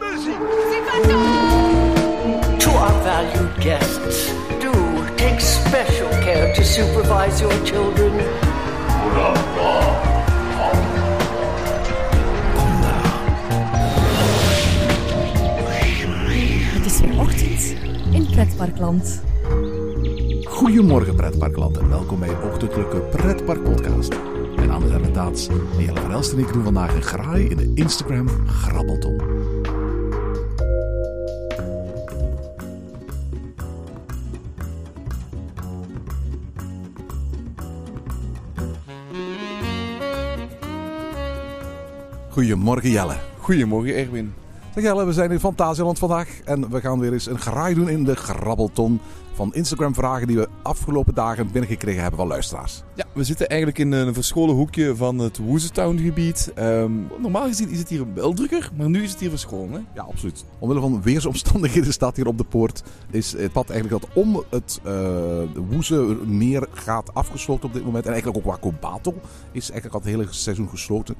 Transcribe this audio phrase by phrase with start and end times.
[0.00, 0.06] To
[2.70, 4.72] our valued guests, do
[5.16, 8.12] take special care to supervise your children.
[16.72, 17.74] Het is weer ochtend
[18.12, 19.22] in Pretparkland.
[20.44, 24.14] Goedemorgen pretparkland en welkom bij een ochtendelijke pretparkpodcast.
[24.56, 27.46] Mijn naam is Erne Taats en Jelle van Elst en ik doen vandaag een graai
[27.46, 29.43] in de Instagram Grabbelton.
[42.34, 43.16] Goedemorgen Jelle.
[43.42, 44.43] Goedemorgen Erwin.
[44.74, 47.88] Zeg Jelle, we zijn in Fantasieland vandaag en we gaan weer eens een graai doen
[47.88, 49.00] in de Grabbelton
[49.32, 52.82] van Instagram vragen die we afgelopen dagen binnengekregen hebben van luisteraars.
[52.94, 56.52] Ja, we zitten eigenlijk in een verscholen hoekje van het Woezetown gebied.
[56.54, 59.72] Ehm, normaal gezien is het hier wel drukker, maar nu is het hier verscholen.
[59.72, 59.80] Hè?
[59.94, 60.44] Ja, absoluut.
[60.58, 62.82] Omwille van weersomstandigheden staat hier op de poort.
[63.10, 68.06] Is het pad eigenlijk dat om het uh, meer gaat afgesloten op dit moment.
[68.06, 69.14] En eigenlijk ook Wakobato
[69.52, 71.14] is eigenlijk al het hele seizoen gesloten.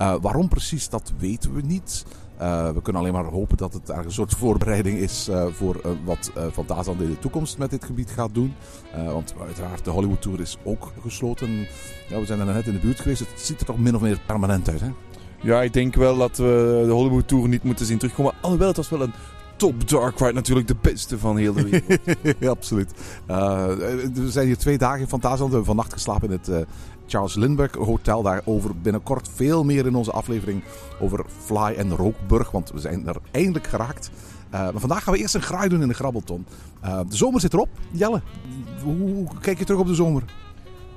[0.00, 2.04] Uh, waarom precies, dat weten we niet.
[2.40, 5.92] Uh, we kunnen alleen maar hopen dat het een soort voorbereiding is uh, voor uh,
[6.04, 8.54] wat Fantasyland in de toekomst met dit gebied gaat doen.
[9.12, 11.66] want uiteraard, de Hollywood Tour is ook gesloten.
[12.08, 13.20] Ja, we zijn er net in de buurt geweest.
[13.20, 14.90] Het ziet er toch min of meer permanent uit, hè?
[15.42, 18.32] Ja, ik denk wel dat we de Hollywood Tour niet moeten zien terugkomen.
[18.40, 19.12] Alhoewel, het was wel een
[19.56, 22.44] top dark ride natuurlijk de beste van heel de wereld.
[22.58, 22.92] absoluut.
[23.26, 25.50] we zijn hier twee dagen in Fantasyland.
[25.50, 26.66] We hebben vannacht geslapen in het
[27.06, 28.22] Charles Lindbergh Hotel.
[28.22, 30.62] Daarover binnenkort veel meer in onze aflevering
[31.00, 32.50] over Fly en Rookburg.
[32.50, 34.10] Want we zijn er eindelijk geraakt.
[34.54, 36.46] Uh, maar vandaag gaan we eerst een graai doen in de Grabbelton.
[36.80, 37.68] De zomer zit erop.
[37.90, 38.22] Jelle,
[38.82, 40.22] hoe kijk je terug op de zomer?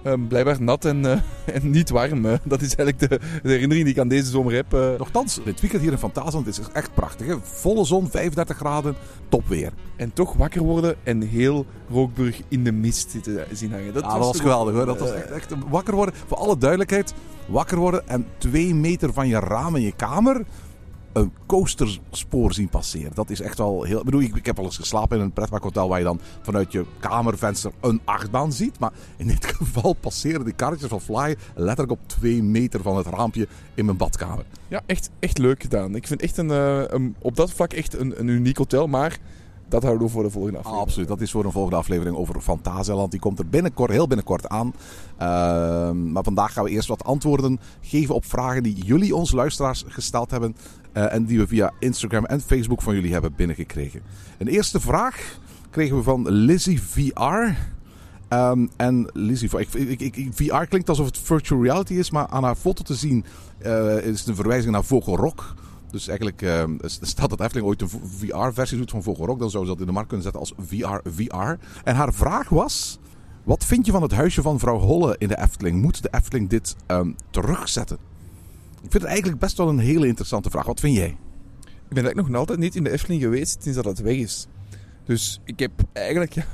[0.03, 1.11] Um, blijkbaar nat en, uh,
[1.55, 2.22] en niet warm.
[2.44, 4.73] dat is eigenlijk de, de, herinnering die ik aan deze zomer heb.
[4.73, 4.89] Uh.
[4.97, 7.28] Nochtans, dit weekend hier in Fantasieland is echt prachtig.
[7.28, 7.36] Hè?
[7.42, 8.95] Volle zon, 35 graden,
[9.30, 9.72] topweer.
[9.95, 13.93] En toch wakker worden en heel Rookburg in de mist zitten zien hangen.
[13.93, 14.86] Dat, ja, was, dat was geweldig hoor.
[14.86, 16.16] Dat was echt, echt wakker worden.
[16.27, 17.14] Voor alle duidelijkheid,
[17.48, 20.45] wakker worden en twee meter van je raam in je kamer
[21.19, 23.11] een coasterspoor zien passeren.
[23.13, 23.99] Dat is echt wel heel...
[23.99, 26.71] Ik bedoel, ik, ik heb al eens geslapen in een pretparkhotel waar je dan vanuit
[26.71, 28.80] je kamervenster een achtbaan ziet.
[28.80, 33.05] Maar in dit geval passeren die karretjes van Fly letterlijk op twee meter van het
[33.05, 34.45] raampje in mijn badkamer.
[34.67, 35.95] Ja, echt, echt leuk gedaan.
[35.95, 39.19] Ik vind echt een, uh, een op dat vlak echt een, een uniek hotel, maar...
[39.69, 40.87] Dat houden we voor de volgende aflevering.
[40.87, 43.11] absoluut, dat is voor een volgende aflevering over Fantasieland.
[43.11, 44.67] Die komt er binnenkort, heel binnenkort aan.
[44.67, 49.83] Uh, maar vandaag gaan we eerst wat antwoorden geven op vragen die jullie ons luisteraars
[49.87, 50.55] gesteld hebben.
[50.93, 54.02] Uh, en die we via Instagram en Facebook van jullie hebben binnengekregen.
[54.37, 57.55] Een eerste vraag kregen we van Lizzie VR.
[58.33, 62.55] Um, en Lizzie, ik, ik, VR klinkt alsof het virtual reality is, maar aan haar
[62.55, 63.25] foto te zien
[63.65, 65.55] uh, is het een verwijzing naar Vogelrok.
[65.92, 69.70] Dus eigenlijk uh, staat dat Efteling ooit een VR-versie doet van Vogelrok, dan zou ze
[69.70, 71.64] dat in de markt kunnen zetten als VR VR.
[71.83, 73.00] En haar vraag was:
[73.44, 75.82] wat vind je van het huisje van vrouw Holle in de Efteling?
[75.82, 77.98] Moet de Efteling dit um, terugzetten?
[78.82, 80.66] Ik vind het eigenlijk best wel een hele interessante vraag.
[80.66, 81.17] Wat vind jij?
[81.60, 84.48] Ik ben eigenlijk nog altijd niet in de Efteling geweest sinds dat het weg is.
[85.05, 86.45] Dus ik heb eigenlijk ja,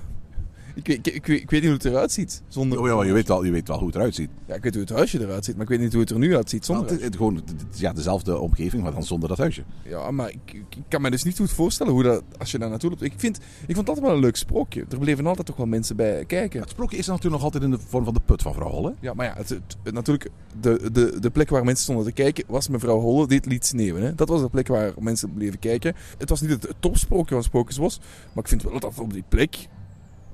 [0.76, 2.42] ik, ik, ik, ik, weet niet hoe het eruit ziet.
[2.48, 2.80] Zonder...
[2.80, 4.30] Oh ja, je weet, wel, je weet wel hoe het eruit ziet.
[4.46, 6.18] Ja, ik weet hoe het huisje eruit ziet, maar ik weet niet hoe het er
[6.18, 7.44] nu uitziet zonder nou, het, het, gewoon
[7.76, 9.64] ja, dezelfde omgeving, maar dan zonder dat huisje.
[9.84, 12.70] Ja, maar ik, ik, kan me dus niet goed voorstellen hoe dat, als je daar
[12.70, 13.02] naartoe loopt.
[13.02, 14.86] Ik, vind, ik vond dat wel een leuk sprookje.
[14.90, 16.60] Er bleven altijd toch wel mensen bij kijken.
[16.60, 18.94] Het sprookje is natuurlijk nog altijd in de vorm van de put van mevrouw Holle.
[19.00, 20.30] Ja, maar ja, het, het, natuurlijk,
[20.62, 24.04] de, de, de plek waar mensen stonden te kijken was mevrouw Holle dit liet sneeuwen.
[24.04, 24.16] Hè?
[24.16, 25.96] Dat was de plek waar mensen bleven kijken.
[26.18, 28.00] Het was niet het, het topsprookje van sprookjes was,
[28.34, 29.68] maar ik vind wel dat op die plek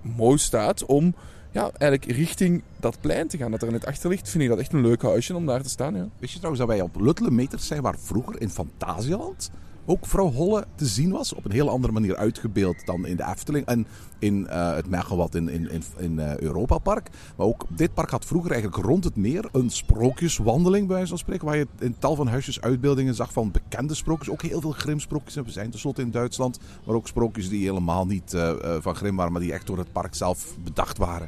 [0.01, 1.16] mooi staat om
[1.51, 4.29] ja, eigenlijk richting dat plein te gaan dat er net achter ligt.
[4.29, 5.95] Vind ik dat echt een leuk huisje om daar te staan.
[5.95, 6.07] Ja.
[6.19, 9.51] Wist je trouwens dat wij op Luttele Meters zijn waar vroeger in Fantasieland
[9.85, 11.33] ook vrouw Holle te zien was.
[11.33, 13.87] Op een heel andere manier uitgebeeld dan in de Efteling en
[14.19, 17.09] in uh, het Megawat in, in, in, in uh, Europa Park.
[17.35, 21.17] Maar ook dit park had vroeger eigenlijk rond het meer een sprookjeswandeling bij wijze van
[21.17, 21.45] spreken.
[21.45, 24.29] Waar je in tal van huisjes uitbeeldingen zag van bekende sprookjes.
[24.29, 25.35] Ook heel veel Grimm-sprookjes.
[25.35, 26.59] We zijn tenslotte in Duitsland.
[26.85, 29.91] Maar ook sprookjes die helemaal niet uh, van Grimm waren, maar die echt door het
[29.91, 31.27] park zelf bedacht waren.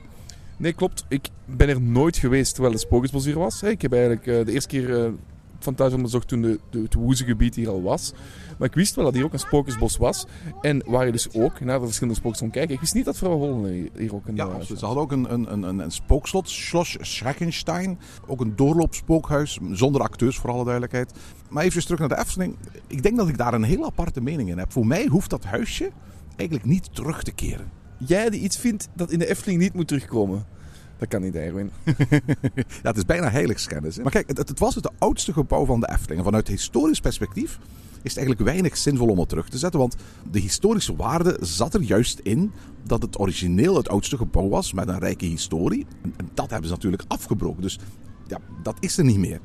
[0.57, 1.05] Nee, klopt.
[1.07, 3.63] Ik ben er nooit geweest terwijl de Sprookjesbos was.
[3.63, 5.13] Ik heb eigenlijk de eerste keer
[5.63, 8.13] Fantasie onderzocht toen de, de, het Woezegebied hier al was.
[8.57, 10.25] Maar ik wist wel dat hier ook een spookjesbos was.
[10.61, 12.73] En waar je dus ook naar de verschillende spookjes kon kijken.
[12.73, 14.35] Ik wist niet dat vrouw Hollen hier ook een...
[14.35, 17.99] Ja, uh, ze hadden ook een, een, een, een spookslot, Schloss Schreckenstein.
[18.27, 21.13] Ook een doorloopspookhuis, zonder acteurs voor alle duidelijkheid.
[21.49, 22.57] Maar even terug naar de Efteling.
[22.87, 24.71] Ik denk dat ik daar een heel aparte mening in heb.
[24.71, 25.91] Voor mij hoeft dat huisje
[26.35, 27.71] eigenlijk niet terug te keren.
[27.97, 30.45] Jij die iets vindt dat in de Efteling niet moet terugkomen?
[31.03, 31.71] Dat kan niet, Erwin.
[32.83, 33.97] ja, het is bijna heiligschennis.
[33.97, 36.17] Maar kijk, het, het, was het oudste gebouw van de Efteling.
[36.19, 37.59] En vanuit historisch perspectief
[38.01, 39.79] is het eigenlijk weinig zinvol om het terug te zetten.
[39.79, 39.95] Want
[40.31, 42.51] de historische waarde zat er juist in
[42.83, 45.85] dat het origineel het oudste gebouw was met een rijke historie.
[46.01, 47.61] En dat hebben ze natuurlijk afgebroken.
[47.61, 47.79] Dus
[48.27, 49.39] ja, dat is er niet meer.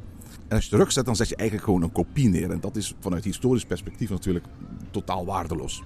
[0.49, 2.51] En als je het terugzet, dan zet je eigenlijk gewoon een kopie neer.
[2.51, 4.45] En dat is vanuit historisch perspectief natuurlijk
[4.91, 5.83] totaal waardeloos.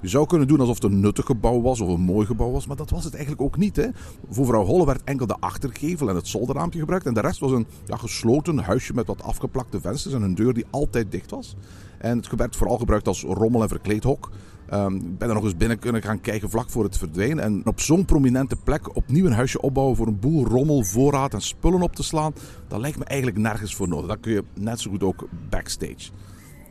[0.00, 2.66] Je zou kunnen doen alsof het een nuttig gebouw was of een mooi gebouw was,
[2.66, 3.76] maar dat was het eigenlijk ook niet.
[3.76, 3.88] Hè.
[4.30, 7.06] Voor mevrouw Holle werd enkel de achtergevel en het zolderraampje gebruikt.
[7.06, 10.54] En de rest was een ja, gesloten huisje met wat afgeplakte vensters en een deur
[10.54, 11.56] die altijd dicht was.
[11.98, 14.30] En het werd vooral gebruikt als rommel- en verkleedhok.
[14.72, 17.44] Um, ik ben er nog eens binnen kunnen gaan kijken vlak voor het verdwijnen.
[17.44, 21.40] En op zo'n prominente plek opnieuw een huisje opbouwen voor een boel rommel, voorraad en
[21.40, 22.34] spullen op te slaan,
[22.68, 24.06] dat lijkt me eigenlijk nergens voor nodig.
[24.06, 26.10] Dat kun je net zo goed ook backstage.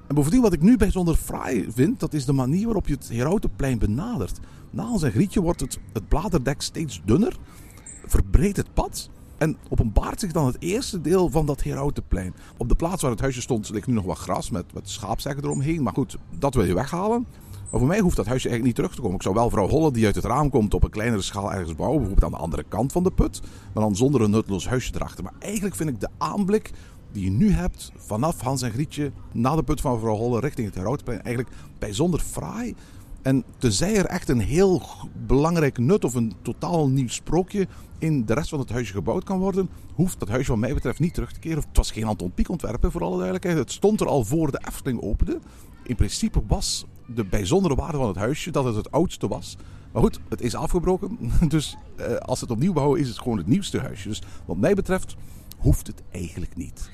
[0.07, 3.09] En bovendien, wat ik nu bijzonder fraai vind, dat is de manier waarop je het
[3.09, 4.39] Herautenplein benadert.
[4.69, 7.37] Na zijn grietje wordt het, het bladerdek steeds dunner,
[8.05, 12.33] verbreedt het pad en openbaart zich dan het eerste deel van dat Herautenplein.
[12.57, 15.83] Op de plaats waar het huisje stond ligt nu nog wat gras met, met eromheen.
[15.83, 17.25] Maar goed, dat wil je weghalen.
[17.71, 19.15] Maar voor mij hoeft dat huisje eigenlijk niet terug te komen.
[19.15, 21.75] Ik zou wel vrouw Holle die uit het raam komt op een kleinere schaal ergens
[21.75, 21.99] bouwen.
[21.99, 23.41] Bijvoorbeeld aan de andere kant van de put.
[23.73, 25.23] Maar dan zonder een nutteloos huisje erachter.
[25.23, 26.71] Maar eigenlijk vind ik de aanblik
[27.15, 30.75] die je nu hebt vanaf Hans en Grietje na de put van Holle richting het
[30.75, 32.75] Herautenplein eigenlijk bijzonder fraai.
[33.21, 34.81] En tenzij er echt een heel
[35.25, 37.67] belangrijk nut of een totaal nieuw sprookje
[37.97, 40.99] in de rest van het huisje gebouwd kan worden, hoeft dat huisje wat mij betreft
[40.99, 41.57] niet terug te keren.
[41.57, 43.57] Het was geen Anton Pieck ontwerp, voor alle duidelijkheid.
[43.57, 45.39] Het stond er al voor de Efteling opende.
[45.83, 49.57] In principe was de bijzondere waarde van het huisje dat het het oudste was.
[49.91, 51.17] Maar goed, het is afgebroken.
[51.47, 54.07] Dus eh, als het opnieuw bouwen is het gewoon het nieuwste huisje.
[54.07, 55.15] Dus wat mij betreft
[55.65, 56.89] hoeft het eigenlijk niet.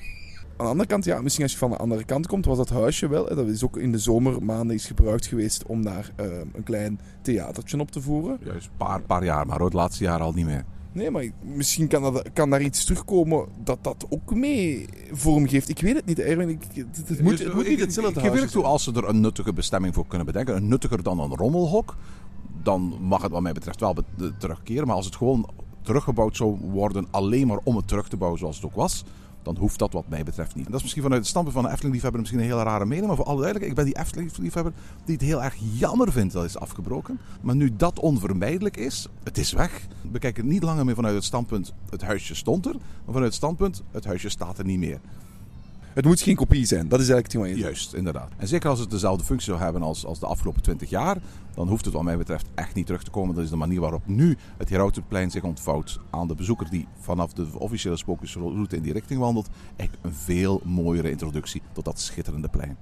[0.56, 2.68] Aan de andere kant, ja, misschien als je van de andere kant komt, was dat
[2.68, 3.34] huisje wel.
[3.34, 7.78] Dat is ook in de zomermaanden is gebruikt geweest om daar uh, een klein theatertje
[7.78, 8.38] op te voeren.
[8.44, 10.64] Juist, een paar, paar jaar, maar het laatste jaar al niet meer.
[10.92, 15.68] Nee, maar misschien kan, dat, kan daar iets terugkomen dat dat ook mee vorm geeft.
[15.68, 16.48] Ik weet het niet, Erwin.
[16.48, 19.52] Ik, het, het, moet, het moet niet hetzelfde Ik, toe, als ze er een nuttige
[19.52, 21.96] bestemming voor kunnen bedenken, een nuttiger dan een rommelhok,
[22.62, 23.96] dan mag het wat mij betreft wel
[24.38, 24.86] terugkeren.
[24.86, 25.48] Maar als het gewoon
[25.82, 29.04] teruggebouwd zou worden alleen maar om het terug te bouwen zoals het ook was,
[29.42, 30.64] dan hoeft dat wat mij betreft niet.
[30.64, 33.06] Dat is misschien vanuit het standpunt van een Efteling-liefhebber misschien een hele rare mening.
[33.06, 34.72] Maar voor alle duidelijkheid, ik ben die Efteling-liefhebber
[35.04, 37.18] die het heel erg jammer vindt dat is afgebroken.
[37.40, 39.86] Maar nu dat onvermijdelijk is, het is weg.
[40.10, 42.72] We kijken niet langer meer vanuit het standpunt het huisje stond er.
[42.72, 45.00] Maar vanuit het standpunt het huisje staat er niet meer.
[45.94, 48.30] Het moet geen kopie zijn, dat is eigenlijk het Juist, inderdaad.
[48.36, 51.16] En zeker als het dezelfde functie zou hebben als, als de afgelopen 20 jaar,
[51.54, 53.34] dan hoeft het wat mij betreft echt niet terug te komen.
[53.34, 57.32] Dat is de manier waarop nu het Herautenplein zich ontvouwt aan de bezoeker die vanaf
[57.32, 59.48] de officiële spookjesroute in die richting wandelt.
[59.76, 62.76] Echt een veel mooiere introductie tot dat schitterende plein.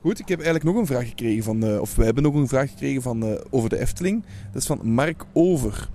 [0.00, 2.48] Goed, ik heb eigenlijk nog een vraag gekregen van, uh, of we hebben nog een
[2.48, 4.24] vraag gekregen van, uh, over de Efteling.
[4.52, 5.88] Dat is van Mark Over.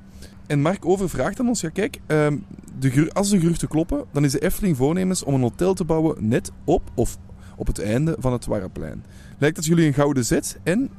[0.48, 2.46] En Mark Over vraagt aan ons, ja kijk, um,
[2.80, 6.28] de, als de geruchten kloppen, dan is de Efteling voornemens om een hotel te bouwen
[6.28, 7.18] net op of
[7.56, 9.04] op het einde van het Warreplein.
[9.38, 10.60] Lijkt dat jullie een gouden zet?
[10.64, 10.90] En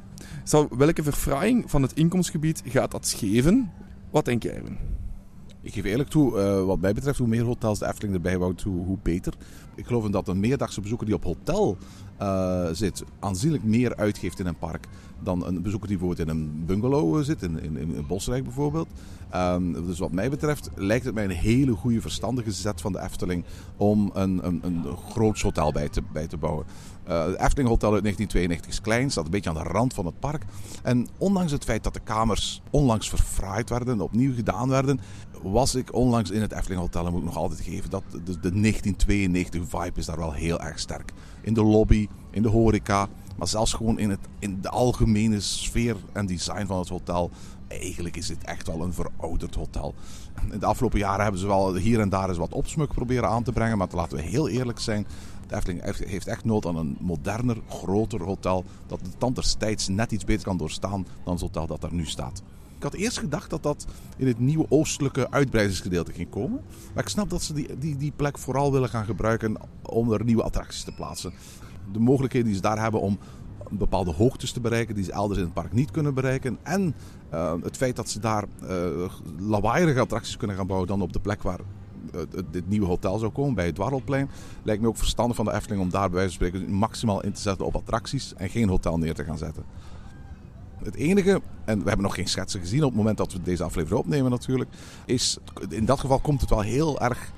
[0.77, 3.71] welke verfraaiing van het inkomstgebied gaat dat geven?
[4.09, 4.77] Wat denk jij, Erwin?
[5.61, 8.61] Ik geef eerlijk toe, uh, wat mij betreft, hoe meer hotels de Efteling erbij bouwt,
[8.61, 9.33] hoe, hoe beter.
[9.75, 11.77] Ik geloof dat een meerdagse bezoeker die op hotel
[12.21, 14.87] uh, zit, aanzienlijk meer uitgeeft in een park
[15.23, 18.87] dan een bezoeker die bijvoorbeeld in een bungalow eh, zit, in, in, in Bosrijk bijvoorbeeld.
[19.35, 23.01] Um, dus wat mij betreft lijkt het mij een hele goede, verstandige zet van de
[23.01, 23.43] Efteling
[23.77, 26.65] om een, een, een groot hotel bij te, bij te bouwen.
[27.09, 30.05] Uh, het Efteling Hotel uit 1992 is klein, staat een beetje aan de rand van
[30.05, 30.43] het park.
[30.83, 34.99] En ondanks het feit dat de kamers onlangs verfraaid werden, opnieuw gedaan werden,
[35.41, 38.23] was ik onlangs in het Efteling Hotel en moet ik nog altijd geven dat de,
[38.23, 41.13] de 1992 vibe is daar wel heel erg sterk.
[41.41, 43.07] In de lobby, in de horeca,
[43.39, 47.31] maar zelfs gewoon in, het, in de algemene sfeer en design van het hotel.
[47.67, 49.93] Eigenlijk is dit echt wel een verouderd hotel.
[50.51, 53.43] In de afgelopen jaren hebben ze wel hier en daar eens wat opsmuk proberen aan
[53.43, 53.77] te brengen.
[53.77, 55.07] Maar laten we heel eerlijk zijn.
[55.47, 58.65] De Efteling heeft echt nood aan een moderner, groter hotel.
[58.87, 62.05] Dat de tand destijds net iets beter kan doorstaan dan het hotel dat daar nu
[62.05, 62.41] staat.
[62.77, 63.85] Ik had eerst gedacht dat dat
[64.17, 66.61] in het nieuwe oostelijke uitbreidingsgedeelte ging komen.
[66.93, 70.23] Maar ik snap dat ze die, die, die plek vooral willen gaan gebruiken om er
[70.23, 71.33] nieuwe attracties te plaatsen.
[71.91, 73.17] De mogelijkheden die ze daar hebben om
[73.69, 76.57] bepaalde hoogtes te bereiken die ze elders in het park niet kunnen bereiken.
[76.63, 76.95] En
[77.33, 78.45] uh, het feit dat ze daar
[79.49, 81.59] uh, attracties kunnen gaan bouwen dan op de plek waar
[82.15, 84.29] uh, dit nieuwe hotel zou komen, bij het Dwarrelplein.
[84.63, 87.31] Lijkt me ook verstandig van de Efteling om daar bij wijze van spreken maximaal in
[87.31, 89.63] te zetten op attracties en geen hotel neer te gaan zetten.
[90.83, 93.63] Het enige, en we hebben nog geen schetsen gezien op het moment dat we deze
[93.63, 94.69] aflevering opnemen natuurlijk,
[95.05, 95.37] is
[95.69, 97.31] in dat geval komt het wel heel erg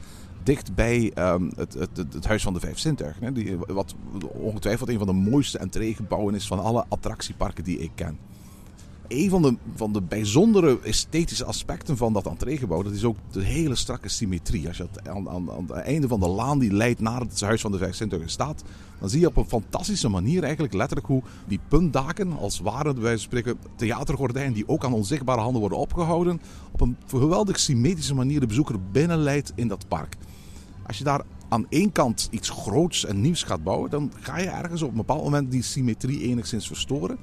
[0.44, 3.24] dicht bij um, het, het, het, Huis van de Vijf Zintuigen.
[3.24, 3.96] Hè, die, wat
[4.34, 8.18] ongetwijfeld een van de mooiste entreegebouwen is van alle attractieparken die ik ken.
[9.08, 13.44] een van de, van de bijzondere esthetische aspecten van dat entreegebouw, dat is ook de
[13.44, 14.68] hele strakke symmetrie.
[14.68, 17.62] Als je aan, aan, aan het einde van de laan die leidt naar het huis
[17.62, 18.64] van de vijf zintuigen staat,
[19.00, 23.20] dan zie je op een fantastische manier eigenlijk letterlijk hoe die puntdaken, als ware van
[23.20, 28.48] spreken theatergordijnen die ook aan onzichtbare handen worden opgehouden, op een geweldig symmetrische manier de
[28.48, 30.18] bezoeker binnenleidt in dat park.
[30.92, 34.50] Als je daar aan één kant iets groots en nieuws gaat bouwen, dan ga je
[34.50, 37.18] ergens op een bepaald moment die symmetrie enigszins verstoren.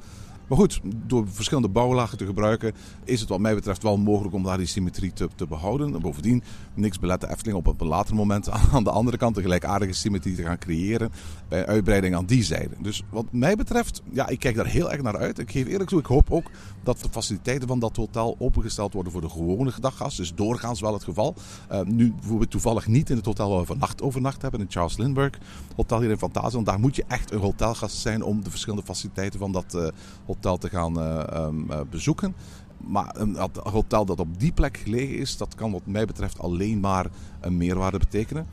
[0.49, 2.73] Maar goed, door verschillende bouwlagen te gebruiken,
[3.05, 5.95] is het wat mij betreft wel mogelijk om daar die symmetrie te, te behouden.
[5.95, 6.43] En bovendien,
[6.75, 10.35] niks belet de Efteling op een later moment aan de andere kant een gelijkaardige symmetrie
[10.35, 11.11] te gaan creëren
[11.49, 12.75] bij uitbreiding aan die zijde.
[12.81, 15.39] Dus wat mij betreft, ja, ik kijk daar heel erg naar uit.
[15.39, 16.51] Ik geef eerlijk toe, ik hoop ook
[16.83, 20.17] dat de faciliteiten van dat hotel opengesteld worden voor de gewone daggast.
[20.17, 21.35] Dus doorgaans wel het geval.
[21.73, 24.97] Uh, nu we toevallig niet in het hotel waar we vannacht overnacht hebben, in Charles
[24.97, 25.39] Lindbergh
[25.77, 26.51] Hotel hier in Fantasia.
[26.51, 29.93] Want daar moet je echt een hotelgast zijn om de verschillende faciliteiten van dat
[30.27, 32.35] hotel te gaan uh, um, bezoeken.
[32.87, 36.81] Maar een hotel dat op die plek gelegen is, dat kan wat mij betreft alleen
[36.81, 37.07] maar
[37.41, 38.47] een meerwaarde betekenen.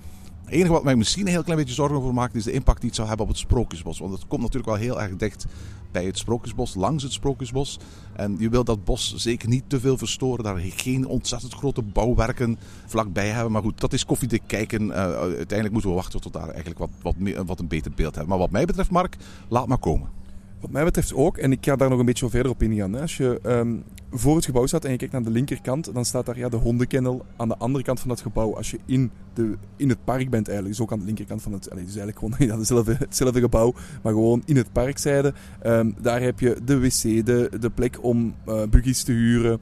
[0.45, 2.79] Het enige wat mij misschien een heel klein beetje zorgen over maakt, is de impact
[2.79, 3.99] die het zou hebben op het Sprookjesbos.
[3.99, 5.45] Want het komt natuurlijk wel heel erg dicht
[5.91, 7.79] bij het Sprookjesbos, langs het Sprookjesbos.
[8.13, 10.43] En je wil dat bos zeker niet te veel verstoren.
[10.43, 13.51] Daar geen ontzettend grote bouwwerken vlakbij hebben.
[13.51, 14.81] Maar goed, dat is koffiedik kijken.
[14.81, 18.15] Uh, uiteindelijk moeten we wachten tot daar eigenlijk wat, wat, meer, wat een beter beeld
[18.15, 18.29] hebben.
[18.29, 20.09] Maar wat mij betreft, Mark, laat maar komen.
[20.59, 22.95] Wat mij betreft ook, en ik ga daar nog een beetje verder op ingaan.
[22.95, 26.25] Als je um, voor het gebouw staat en je kijkt naar de linkerkant, dan staat
[26.25, 28.55] daar ja, de hondenkennel aan de andere kant van het gebouw.
[28.55, 31.53] Als je in, de, in het park bent eigenlijk, dus ook aan de linkerkant van
[31.53, 31.71] het...
[31.71, 35.33] Allez, dus eigenlijk gewoon ja, dezelfde, hetzelfde gebouw, maar gewoon in het parkzijde.
[35.65, 39.59] Um, daar heb je de wc, de, de plek om uh, buggies te huren.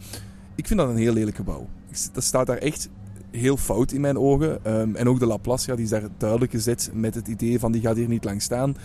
[0.56, 1.68] Ik vind dat een heel lelijk gebouw.
[2.14, 2.90] Dat staat daar echt
[3.36, 4.60] heel fout in mijn ogen.
[4.80, 7.72] Um, en ook de Laplace, ja, die is daar duidelijk gezet met het idee van
[7.72, 8.76] die gaat hier niet lang staan.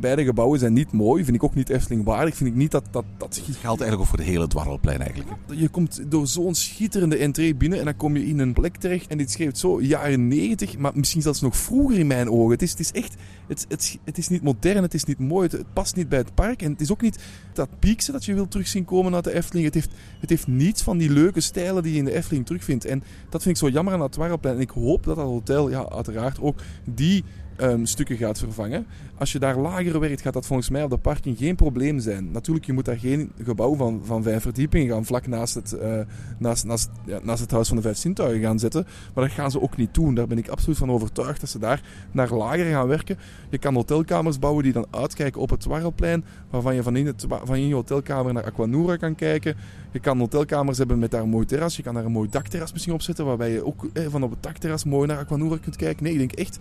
[0.00, 2.36] Beide gebouwen zijn niet mooi, vind ik ook niet Efteling waardig.
[2.36, 2.84] Vind ik niet dat...
[2.90, 5.30] dat, dat het geldt eigenlijk ook voor het hele dwarrelplein eigenlijk.
[5.46, 9.06] Je komt door zo'n schitterende entree binnen en dan kom je in een plek terecht
[9.06, 12.50] en dit schreef zo jaren 90, maar misschien zelfs nog vroeger in mijn ogen.
[12.50, 13.14] Het is, het is echt...
[13.46, 16.18] Het, het, het is niet modern, het is niet mooi, het, het, past niet bij
[16.18, 16.62] het park.
[16.62, 17.18] En het is ook niet
[17.52, 19.64] dat piekse dat je wilt terugzien komen uit de Efteling.
[19.64, 19.90] Het heeft,
[20.20, 22.84] het heeft niets van die leuke stijlen die je in de Efteling terugvindt.
[22.84, 24.54] En dat vind ik zo jammer Dwarrelplein.
[24.54, 27.24] En ik hoop dat dat hotel, ja, uiteraard ook die
[27.60, 28.86] um, stukken gaat vervangen.
[29.18, 32.30] Als je daar lager werkt, gaat dat volgens mij op de parking geen probleem zijn.
[32.30, 36.00] Natuurlijk, je moet daar geen gebouw van, van vijf verdiepingen gaan vlak naast het, uh,
[36.38, 38.86] naast, naast, ja, naast het huis van de vijf zintuigen gaan zetten.
[39.14, 40.14] Maar dat gaan ze ook niet doen.
[40.14, 43.18] Daar ben ik absoluut van overtuigd dat ze daar naar lager gaan werken.
[43.50, 47.26] Je kan hotelkamers bouwen die dan uitkijken op het Dwarrelplein, waarvan je van in, het,
[47.44, 49.56] van in je hotelkamer naar Aquanura kan kijken.
[49.90, 51.76] Je kan hotelkamers hebben met daar een mooi terras.
[51.76, 54.30] Je kan daar een mooi dakterras misschien op zetten, waarbij je ook eh, van op
[54.30, 56.04] het dakterras mooi naar Aquanura kunt kijken.
[56.04, 56.58] Nee, ik denk echt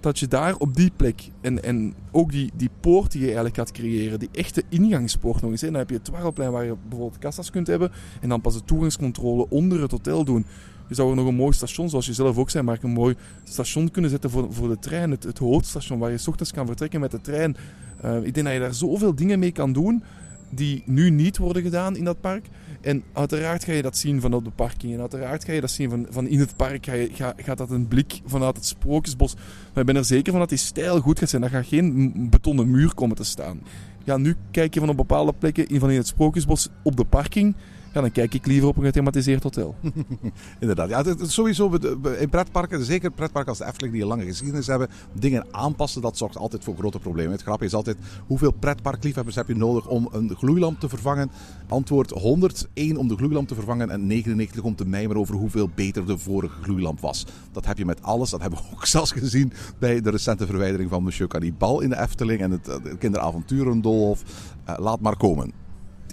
[0.00, 3.56] dat je daar op die plek en, en ook die, die poort die je eigenlijk
[3.56, 5.60] gaat creëren, die echte ingangspoort nog eens.
[5.60, 5.66] Hè.
[5.70, 8.64] Dan heb je het Twarrelplein waar je bijvoorbeeld kassas kunt hebben en dan pas de
[8.64, 10.44] toegangscontrole onder het hotel doen.
[10.88, 13.14] Je zou er nog een mooi station, zoals je zelf ook zei, maar een mooi
[13.44, 15.10] station kunnen zetten voor, voor de trein.
[15.10, 17.56] Het, het hoofdstation waar je s ochtends kan vertrekken met de trein.
[18.04, 20.02] Uh, ik denk dat je daar zoveel dingen mee kan doen
[20.50, 22.48] die nu niet worden gedaan in dat park.
[22.84, 24.92] En uiteraard ga je dat zien vanaf de parking.
[24.94, 26.86] En uiteraard ga je dat zien van, van in het park.
[26.86, 29.34] Ga je, ga, gaat dat een blik vanuit het sprookjesbos.
[29.34, 31.42] Maar ik ben er zeker van dat die stijl goed gaat zijn.
[31.42, 33.60] Dat gaat geen betonnen muur komen te staan.
[34.04, 37.04] Ja, nu kijk je van op bepaalde plekken in, van in het sprookjesbos op de
[37.04, 37.54] parking
[37.94, 39.74] ja, dan kijk ik liever op een gethematiseerd hotel.
[40.60, 40.88] Inderdaad.
[40.88, 41.78] Ja, het, sowieso
[42.18, 46.16] in pretparken, zeker pretparken als de Efteling die een lange geschiedenis hebben, dingen aanpassen, dat
[46.16, 47.32] zorgt altijd voor grote problemen.
[47.32, 47.96] Het grappige is altijd,
[48.26, 51.30] hoeveel pretparkliefhebbers heb je nodig om een gloeilamp te vervangen?
[51.68, 56.06] Antwoord 101 om de gloeilamp te vervangen en 99 om te mijmeren over hoeveel beter
[56.06, 57.26] de vorige gloeilamp was.
[57.52, 58.30] Dat heb je met alles.
[58.30, 62.00] Dat hebben we ook zelfs gezien bij de recente verwijdering van Monsieur Cannibal in de
[62.00, 64.22] Efteling en het, het kinderavonturendolhof.
[64.68, 65.63] Uh, laat maar komen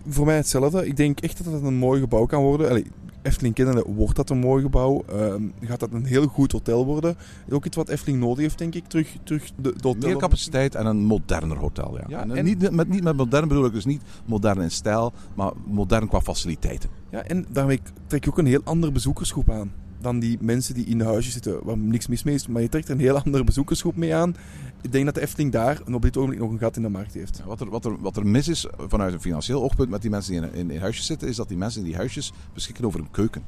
[0.07, 0.87] voor mij hetzelfde.
[0.87, 2.69] Ik denk echt dat het een mooi gebouw kan worden.
[2.69, 2.85] Allee,
[3.21, 5.03] Efteling kennende wordt dat een mooi gebouw.
[5.13, 7.15] Uh, gaat dat een heel goed hotel worden.
[7.49, 8.85] Ook iets wat Efteling nodig heeft, denk ik.
[8.87, 9.95] Terug, terug de, de.
[9.99, 11.97] Meer capaciteit en een moderner hotel.
[11.97, 12.05] Ja.
[12.07, 15.51] ja en, Niet, met, niet met modern bedoel ik dus niet modern in stijl, maar
[15.65, 16.89] modern qua faciliteiten.
[17.09, 20.85] Ja, en daarmee trek je ook een heel andere bezoekersgroep aan dan die mensen die
[20.85, 22.47] in de huisjes zitten, waar niks mis mee is.
[22.47, 24.35] Maar je trekt er een heel andere bezoekersgroep mee aan.
[24.81, 27.13] Ik denk dat de Efteling daar op dit ogenblik nog een gat in de markt
[27.13, 27.43] heeft.
[27.45, 30.31] wat, er, wat, er, wat er mis is vanuit een financieel oogpunt met die mensen
[30.31, 32.99] die in, in, in huisjes zitten, is dat die mensen in die huisjes beschikken over
[32.99, 33.43] een keuken.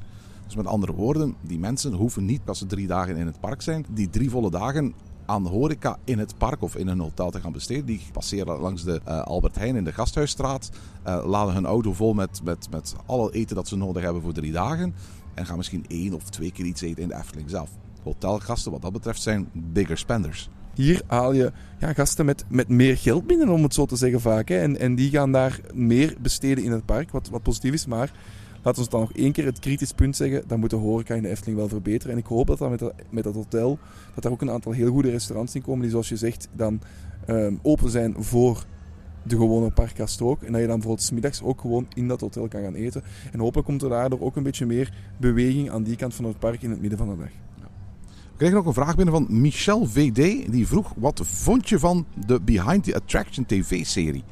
[0.46, 3.62] Dus met andere woorden, die mensen hoeven niet als ze drie dagen in het park
[3.62, 4.94] zijn, die drie volle dagen
[5.26, 7.86] aan horeca in het park of in een hotel te gaan besteden.
[7.86, 10.70] Die passeren langs de uh, Albert Heijn in de Gasthuisstraat,
[11.06, 14.32] uh, laden hun auto vol met, met, met alle eten dat ze nodig hebben voor
[14.32, 14.94] drie dagen.
[15.34, 17.70] En gaan misschien één of twee keer iets eten in de Efteling zelf.
[18.02, 20.48] Hotelgasten wat dat betreft zijn bigger spenders.
[20.74, 24.20] Hier haal je ja, gasten met, met meer geld binnen, om het zo te zeggen
[24.20, 24.48] vaak.
[24.48, 24.58] Hè.
[24.58, 27.86] En, en die gaan daar meer besteden in het park, wat, wat positief is.
[27.86, 28.12] Maar
[28.62, 30.42] laten we dan nog één keer het kritisch punt zeggen.
[30.46, 32.12] Dan moet de horeca in de Efteling wel verbeteren.
[32.12, 33.78] En ik hoop dat, dat met, dat, met dat hotel,
[34.14, 35.80] dat daar ook een aantal heel goede restaurants in komen.
[35.80, 36.80] Die zoals je zegt, dan
[37.26, 38.64] ehm, open zijn voor
[39.22, 40.42] de gewone parkgast ook.
[40.42, 43.02] En dat je dan bijvoorbeeld 's middags ook gewoon in dat hotel kan gaan eten.
[43.32, 46.38] En hopelijk komt er daardoor ook een beetje meer beweging aan die kant van het
[46.38, 47.30] park in het midden van de dag.
[48.44, 50.52] Kregen ook een vraag binnen van Michel VD.
[50.52, 54.22] Die vroeg, wat vond je van de Behind the Attraction TV-serie?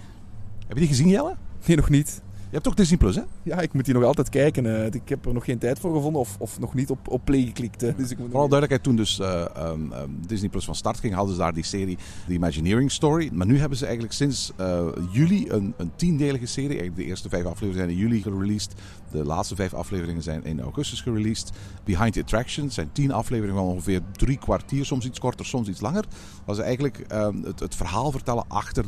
[0.58, 1.36] Heb je die gezien, Jelle?
[1.66, 2.22] Nee, nog niet.
[2.52, 3.22] Je hebt toch Disney Plus, hè?
[3.42, 4.66] Ja, ik moet die nog altijd kijken.
[4.66, 4.86] eh.
[4.86, 7.44] ik heb er nog geen tijd voor gevonden of, of nog niet op, op play
[7.46, 7.80] geklikt.
[7.80, 11.14] Dus ik moet Vooral duidelijkheid, toen dus eh, ehm, ehm, Disney Plus van start ging,
[11.14, 13.30] hadden ze daar die serie The Imagineering Story.
[13.32, 16.68] Maar nu hebben ze eigenlijk sinds eh, juli een, een tiendelige serie.
[16.68, 18.74] Eigenlijk de eerste vijf afleveringen zijn in juli gereleased.
[19.10, 21.50] De laatste vijf afleveringen zijn in augustus gereleased.
[21.84, 24.84] Behind the Attraction zijn tien afleveringen van ongeveer drie kwartier.
[24.84, 26.04] Soms iets korter, soms iets langer.
[26.46, 28.84] Dat ze eigenlijk ehm, het, het verhaal vertellen achter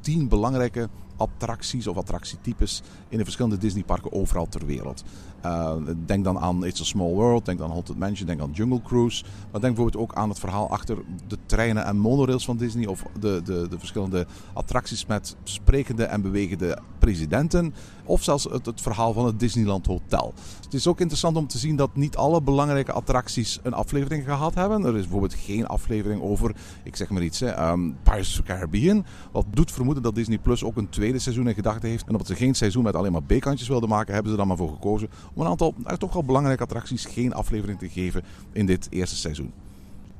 [0.00, 5.04] tien belangrijke attracties of attractietypes in de verschillende Disneyparken overal ter wereld.
[5.44, 5.72] Uh,
[6.06, 9.24] denk dan aan It's a Small World, denk aan Haunted Mansion, denk aan Jungle Cruise.
[9.24, 10.96] Maar denk bijvoorbeeld ook aan het verhaal achter
[11.26, 12.86] de treinen en monorails van Disney.
[12.86, 17.74] Of de, de, de verschillende attracties met sprekende en bewegende presidenten.
[18.04, 20.34] Of zelfs het, het verhaal van het Disneyland Hotel.
[20.64, 24.54] Het is ook interessant om te zien dat niet alle belangrijke attracties een aflevering gehad
[24.54, 24.84] hebben.
[24.84, 28.52] Er is bijvoorbeeld geen aflevering over, ik zeg maar iets, hè, um, Pirates of the
[28.52, 29.04] Caribbean.
[29.32, 32.04] Wat doet vermoeden dat Disney Plus ook een tweede seizoen in gedachten heeft.
[32.04, 34.56] En omdat ze geen seizoen met alleen maar B-kantjes wilden maken, hebben ze dan maar
[34.56, 38.22] voor gekozen om een aantal nou, toch wel belangrijke attracties geen aflevering te geven
[38.52, 39.52] in dit eerste seizoen.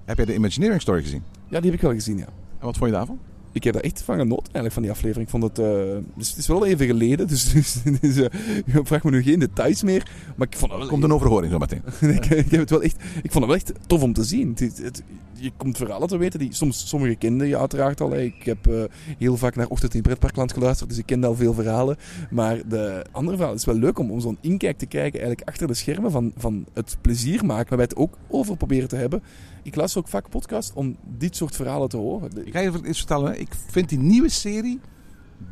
[0.05, 1.23] Heb jij de Imagineering Story gezien?
[1.49, 2.29] Ja, die heb ik wel gezien, ja.
[2.59, 3.19] En wat vond je daarvan?
[3.53, 5.25] Ik heb daar echt van genoten eigenlijk van die aflevering.
[5.25, 8.81] Ik vond het, eh, dus het is wel even geleden, dus, dus, dus eh, je
[8.83, 10.11] vraagt me nu geen details meer.
[10.37, 10.89] Maar ik vond het wel...
[10.89, 11.83] Komt een overhoring zo meteen.
[12.17, 14.55] ik, ik heb het wel echt, ik vond het wel echt tof om te zien.
[14.59, 15.03] Het, het,
[15.39, 18.17] je komt verhalen te weten die soms sommige kende je uiteraard al.
[18.17, 18.85] Ik heb uh,
[19.19, 21.97] heel vaak naar Ochtend in Pretparkland geluisterd, dus ik kende al veel verhalen.
[22.31, 25.49] Maar de andere verhalen, het is wel leuk om, om zo'n inkijk te kijken eigenlijk
[25.49, 28.97] achter de schermen van, van het plezier maken, waar wij het ook over proberen te
[28.97, 29.23] hebben.
[29.63, 32.47] Ik luister ook vaak podcasts om dit soort verhalen te horen.
[32.47, 34.81] Ik ga je eens vertellen, ik vind die nieuwe serie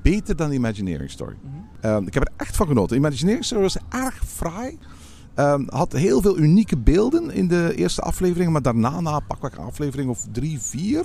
[0.02, 1.36] beter dan Imagineering Story.
[1.42, 1.50] Mm
[1.80, 1.90] -hmm.
[1.90, 2.96] uh, ik heb er echt van genoten.
[2.96, 4.78] Imagineering Story was erg fraai.
[5.36, 10.10] Um, had heel veel unieke beelden in de eerste aflevering, maar daarna, na pakweg aflevering
[10.10, 11.04] of drie, vier,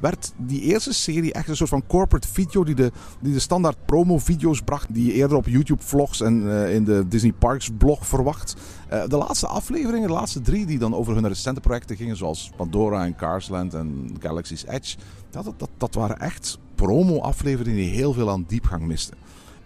[0.00, 3.76] werd die eerste serie echt een soort van corporate video die de, die de standaard
[3.86, 8.56] promo-video's bracht, die je eerder op YouTube-vlogs en uh, in de Disney Parks-blog verwacht.
[8.92, 12.50] Uh, de laatste afleveringen, de laatste drie, die dan over hun recente projecten gingen, zoals
[12.56, 14.96] Pandora en Carsland en Galaxy's Edge,
[15.30, 19.16] dat, dat, dat waren echt promo-afleveringen die heel veel aan diepgang misten.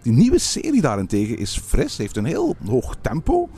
[0.01, 3.49] Die nieuwe serie daarentegen is fris, heeft een heel hoog tempo.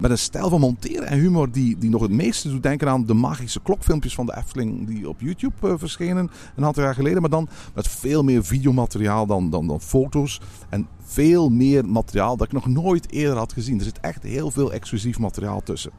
[0.00, 3.06] Met een stijl van monteren en humor die, die nog het meeste doet denken aan
[3.06, 7.20] de magische klokfilmpjes van de Efteling die op YouTube uh, verschenen een aantal jaar geleden.
[7.20, 10.40] Maar dan met veel meer videomateriaal dan, dan, dan foto's.
[10.68, 13.78] En veel meer materiaal dat ik nog nooit eerder had gezien.
[13.78, 15.90] Er zit echt heel veel exclusief materiaal tussen.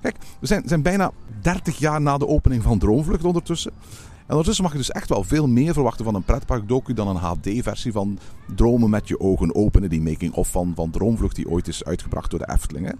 [0.00, 1.10] Kijk, we zijn, zijn bijna
[1.42, 3.72] 30 jaar na de opening van Droomvlucht ondertussen.
[4.30, 7.16] En ondertussen mag je dus echt wel veel meer verwachten van een pretparkdocu dan een
[7.16, 8.18] HD-versie van
[8.54, 12.38] Dromen met je ogen openen, die making-of van, van Droomvlucht die ooit is uitgebracht door
[12.38, 12.86] de Efteling.
[12.86, 12.92] Hè.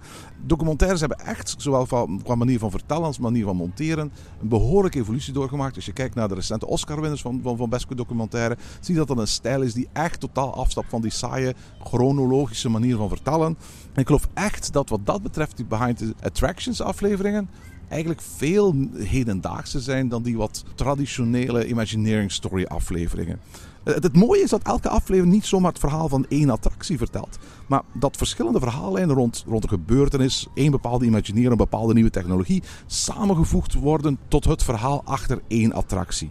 [0.46, 4.98] Documentaires hebben echt, zowel van, qua manier van vertellen als manier van monteren, een behoorlijke
[4.98, 5.76] evolutie doorgemaakt.
[5.76, 9.08] Als je kijkt naar de recente Oscar-winners van, van, van beste documentaire, zie je dat
[9.08, 13.56] dat een stijl is die echt totaal afstapt van die saaie, chronologische manier van vertellen.
[13.92, 17.48] En ik geloof echt dat wat dat betreft die Behind the Attractions afleveringen
[17.90, 23.40] eigenlijk veel hedendaagse zijn dan die wat traditionele Imagineering Story afleveringen.
[23.82, 27.38] Het, het, mooie is dat elke aflevering niet zomaar het verhaal van één attractie vertelt.
[27.66, 32.62] Maar dat verschillende verhaallijnen rond, rond een gebeurtenis, één bepaalde Imagineer, een bepaalde nieuwe technologie,
[32.86, 36.30] samengevoegd worden tot het verhaal achter één attractie.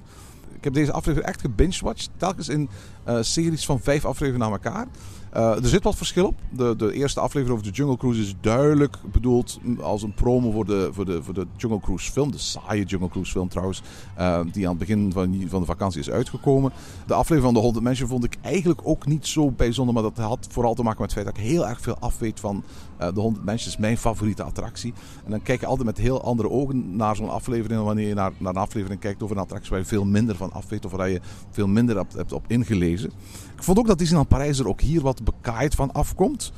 [0.56, 2.70] Ik heb deze aflevering echt gebingewatcht, telkens in
[3.08, 4.88] uh, series van vijf afleveringen na elkaar.
[5.36, 6.36] Uh, er zit wat verschil op.
[6.50, 10.66] De, de, eerste aflevering over de Jungle Cruise is duidelijk bedoeld als een promo voor
[10.66, 12.32] de, voor de, voor de Jungle Cruise film.
[12.32, 13.82] De saaie Jungle Cruise film trouwens.
[14.20, 16.72] Uh, die aan het begin van, van de vakantie is uitgekomen.
[17.08, 19.94] De aflevering van de Haunted Mansion vond ik eigenlijk ook niet zo bijzonder.
[19.94, 22.40] Maar dat had vooral te maken met het feit dat ik heel erg veel afweet
[22.40, 22.64] van
[23.00, 23.70] de Haunted Mansion.
[23.70, 24.94] is mijn favoriete attractie.
[25.26, 27.84] En dan kijk je altijd met heel andere ogen naar zo'n aflevering.
[27.84, 30.52] Wanneer je naar, naar een aflevering kijkt over een attractie waar je veel minder van
[30.52, 30.86] afweet.
[30.86, 33.12] Of waar je veel minder hebt, hebt op ingelezen.
[33.56, 36.52] Ik vond ook dat Disneyland Parijs er ook hier wat bekaaid van afkomt.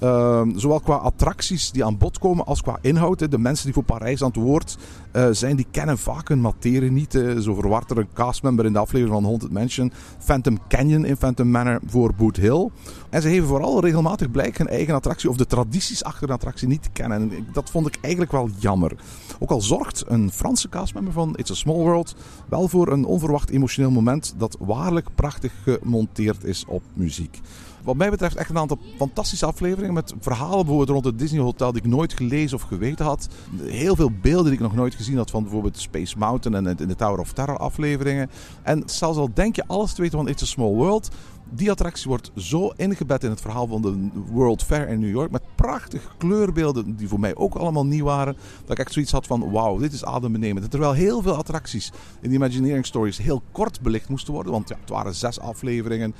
[0.00, 3.30] Ehm, zowel qua attracties die aan bod komen als qua inhoud.
[3.30, 4.78] De mensen die voor Parijs aan het woord
[5.12, 7.22] eh, zijn, die kennen vaak hun materie niet.
[7.40, 9.92] Zo verwart er een castmember in de aflevering van Haunted Mansion.
[10.18, 12.70] Phantom Canyon in Phantom Manor voor Boot Hill.
[13.10, 16.68] En ze geven vooral regelmatig blijk hun eigen attractie of de tradities achter de attractie
[16.68, 17.20] niet te kennen.
[17.20, 18.92] En dat vond ik eigenlijk wel jammer.
[19.38, 22.14] Ook al zorgt een Franse castmember van It's a Small World
[22.48, 27.40] wel voor een onverwacht emotioneel moment dat waarlijk prachtig gemonteerd is op muziek.
[27.82, 31.72] Wat mij betreft echt een aantal fantastische afleveringen met verhalen bijvoorbeeld rond het Disney Hotel
[31.72, 33.28] die ik nooit gelezen of geweten had.
[33.62, 36.96] Heel veel beelden die ik nog nooit gezien had van bijvoorbeeld Space Mountain en de
[36.96, 38.30] Tower of Terror afleveringen.
[38.62, 41.10] En zelfs al denk je alles te weten van It's a Small World,
[41.50, 45.30] die attractie wordt zo ingebed in het verhaal van de World Fair in New York.
[45.30, 48.36] Met prachtige kleurbeelden die voor mij ook allemaal nieuw waren.
[48.60, 50.70] Dat ik echt zoiets had van wauw, dit is adembenemend.
[50.70, 54.52] Terwijl heel veel attracties in die Imagineering Stories heel kort belicht moesten worden.
[54.52, 56.14] Want ja, het waren zes afleveringen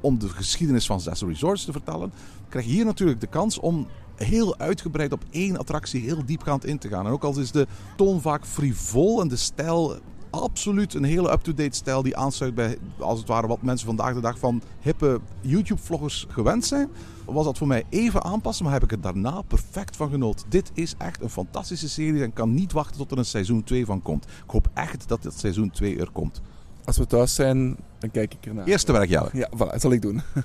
[0.00, 2.12] om de geschiedenis van zes resorts te vertellen.
[2.48, 3.86] Krijg je hier natuurlijk de kans om
[4.16, 7.06] heel uitgebreid op één attractie heel diepgaand in te gaan.
[7.06, 9.98] En ook al is de toon vaak frivol en de stijl
[10.30, 14.20] absoluut een hele up-to-date stijl die aansluit bij, als het ware, wat mensen vandaag de
[14.20, 16.88] dag van hippe YouTube-vloggers gewend zijn.
[17.24, 20.46] Was dat voor mij even aanpassen, maar heb ik het daarna perfect van genoten.
[20.48, 23.84] Dit is echt een fantastische serie en kan niet wachten tot er een seizoen 2
[23.84, 24.24] van komt.
[24.24, 26.40] Ik hoop echt dat dit seizoen 2 er komt.
[26.84, 28.66] Als we thuis zijn, dan kijk ik ernaar.
[28.66, 29.36] Eerste werkjaar.
[29.36, 30.14] Ja, voilà, dat zal ik doen.
[30.34, 30.44] en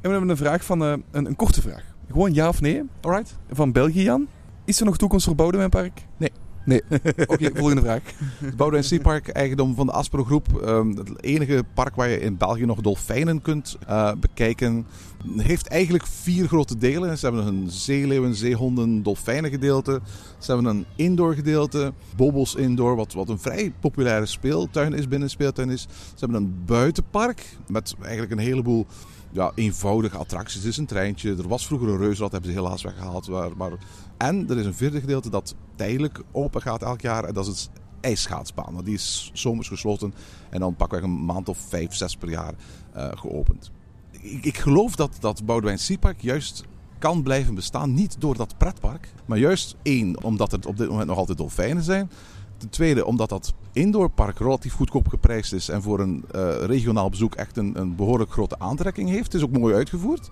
[0.00, 1.84] we hebben een vraag van, eh, een, een korte vraag.
[2.10, 2.82] Gewoon ja of nee.
[3.00, 3.38] Alright.
[3.50, 4.26] Van België, Jan.
[4.64, 6.06] Is er nog toekomst voor Boudewijnpark?
[6.16, 6.30] Nee.
[6.64, 6.82] Nee.
[7.26, 8.00] Oké, volgende vraag.
[8.38, 10.62] Het Boudewijn Seapark, eigendom van de Aspro Groep.
[10.62, 14.86] ehm, het enige park waar je in België nog dolfijnen kunt eh, bekijken.
[15.36, 17.18] Heeft eigenlijk vier grote delen.
[17.18, 20.00] Ze hebben een zeeleeuwen, zeehonden, dolfijnen gedeelte.
[20.38, 21.92] Ze hebben een indoor gedeelte.
[22.16, 25.82] Bobos Indoor, wat, wat een vrij populaire speeltuin is binnen een speeltuin is.
[25.90, 28.86] Ze hebben een buitenpark met eigenlijk een heleboel
[29.32, 30.60] ja, eenvoudige attracties.
[30.60, 31.36] Het is een treintje.
[31.36, 33.28] Er was vroeger een reuzenrad, hebben ze helaas weggehaald.
[33.56, 33.72] Maar...
[34.20, 37.24] En er is een vierde gedeelte dat tijdelijk open gaat elk jaar.
[37.24, 38.72] En dat is het ijsschaatsbaan.
[38.74, 40.14] Want die is zomers gesloten
[40.50, 42.54] en dan pakweg een maand of vijf, zes per jaar
[42.92, 43.70] eh, geopend.
[44.10, 46.64] Ik, ik geloof dat, dat Boudewijn Seapark juist
[46.98, 47.94] kan blijven bestaan.
[47.94, 51.82] Niet door dat pretpark, maar juist één, omdat er op dit moment nog altijd dolfijnen
[51.82, 52.10] zijn.
[52.56, 57.34] Ten tweede, omdat dat indoorpark relatief goedkoop geprijsd is en voor een eh, regionaal bezoek
[57.34, 59.32] echt een, een behoorlijk grote aantrekking heeft.
[59.32, 60.28] Het is ook mooi uitgevoerd.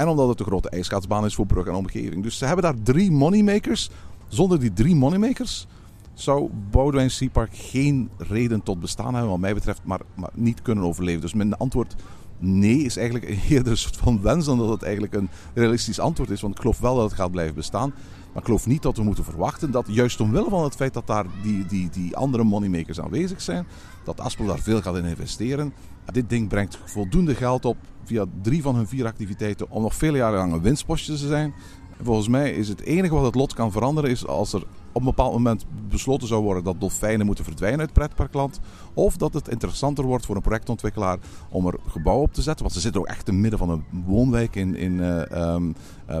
[0.00, 2.22] En omdat het een grote ijsschaatsbaan is voor Brugge en omgeving.
[2.22, 3.90] Dus ze hebben daar drie moneymakers.
[4.28, 5.66] Zonder die drie moneymakers
[6.14, 10.84] zou Boudewijn Seapark geen reden tot bestaan hebben, wat mij betreft, maar, maar niet kunnen
[10.84, 11.20] overleven.
[11.20, 11.94] Dus mijn antwoord
[12.38, 16.30] nee is eigenlijk eerder een soort van wens dan dat het eigenlijk een realistisch antwoord
[16.30, 16.40] is.
[16.40, 17.92] Want ik geloof wel dat het gaat blijven bestaan.
[18.32, 21.06] Maar ik geloof niet dat we moeten verwachten dat juist omwille van het feit dat
[21.06, 23.66] daar die, die, die andere moneymakers aanwezig zijn,
[24.04, 25.72] dat Aspel daar veel gaat in investeren.
[26.12, 30.16] Dit ding brengt voldoende geld op via drie van hun vier activiteiten om nog vele
[30.16, 31.54] jaren lang een winstpostje te zijn.
[31.98, 35.00] En volgens mij is het enige wat het lot kan veranderen is als er op
[35.00, 38.60] een bepaald moment besloten zou worden dat dolfijnen moeten verdwijnen uit pretparkland.
[38.94, 42.62] Of dat het interessanter wordt voor een projectontwikkelaar om er gebouwen op te zetten.
[42.62, 45.56] Want ze zitten ook echt in het midden van een woonwijk in, in eh,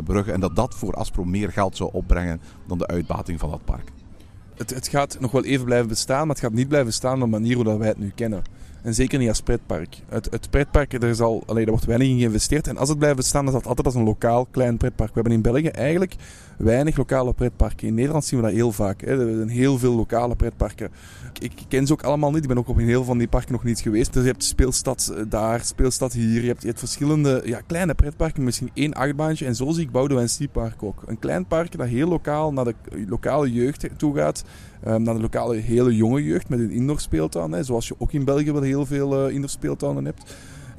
[0.04, 0.32] Brugge.
[0.32, 3.92] En dat dat voor Aspro meer geld zou opbrengen dan de uitbating van dat park.
[4.60, 7.20] Het, het gaat nog wel even blijven bestaan, maar het gaat niet blijven staan op
[7.20, 8.42] de manier hoe dat wij het nu kennen.
[8.82, 9.96] En zeker niet als pretpark.
[10.08, 11.16] Het, het pretpark, er,
[11.46, 12.66] wordt weinig in geïnvesteerd.
[12.66, 15.08] En als het blijft bestaan, is dat altijd als een lokaal klein pretpark.
[15.08, 16.14] We hebben in België eigenlijk
[16.58, 17.88] weinig lokale pretparken.
[17.88, 19.00] In Nederland zien we dat heel vaak.
[19.00, 19.28] Hè.
[19.28, 20.90] Er zijn heel veel lokale pretparken.
[21.40, 22.42] Ik, ik ken ze ook allemaal niet.
[22.42, 24.12] Ik ben ook op een heel van die parken nog niet geweest.
[24.12, 26.42] Dus je hebt speelstad eh, daar, speelstad hier.
[26.42, 29.46] Je hebt, je verschillende ja, kleine pretparken, misschien één achtbaantje.
[29.46, 31.02] En zo zie ik Boudewijn Seapark ook.
[31.06, 32.74] Een klein park dat heel lokaal naar de
[33.08, 34.44] lokale jeugd toe gaat.
[34.86, 37.52] Um, naar de lokale hele jonge jeugd met een indoor speeltuin.
[37.52, 40.34] Hè, zoals je ook in België wel heel veel uh, indoor speeltuinen hebt.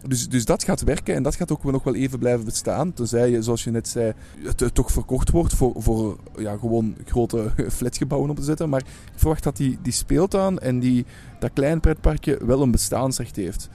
[0.07, 2.93] Dus, dus dat gaat werken en dat gaat ook nog wel even blijven bestaan.
[2.93, 7.51] Tenzij je, zoals je net zei, het, toch verkocht wordt voor, voor ja, gewoon grote
[7.77, 8.69] flatgebouwen op te zetten.
[8.69, 11.05] Maar ik verwacht dat die, die speeltuin en die,
[11.39, 13.69] dat klein pretparkje wel een bestaansrecht heeft.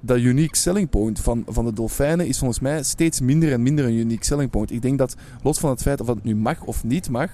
[0.00, 3.84] Dat unique selling point van, van de dolfijnen is volgens mij steeds minder en minder
[3.84, 4.70] een unique selling point.
[4.70, 7.30] Ik denk dat, los van het feit of het nu mag of niet mag,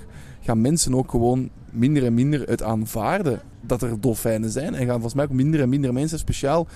[0.46, 4.74] gaan mensen ook gewoon minder en minder het aanvaarden dat er dolfijnen zijn.
[4.74, 6.66] En gaan volgens mij ook minder en minder mensen speciaal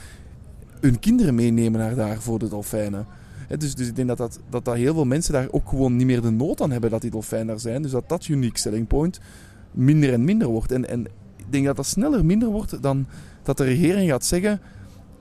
[0.80, 3.06] hun kinderen meenemen naar daar voor de dolfijnen.
[3.58, 6.06] Dus, dus ik denk dat, dat, dat, dat heel veel mensen daar ook gewoon niet
[6.06, 7.82] meer de nood aan hebben dat die dolfijnen daar zijn.
[7.82, 9.20] Dus dat dat unique selling point
[9.70, 10.72] minder en minder wordt.
[10.72, 11.06] En, en
[11.36, 13.06] ik denk dat dat sneller minder wordt dan
[13.42, 14.60] dat de regering gaat zeggen...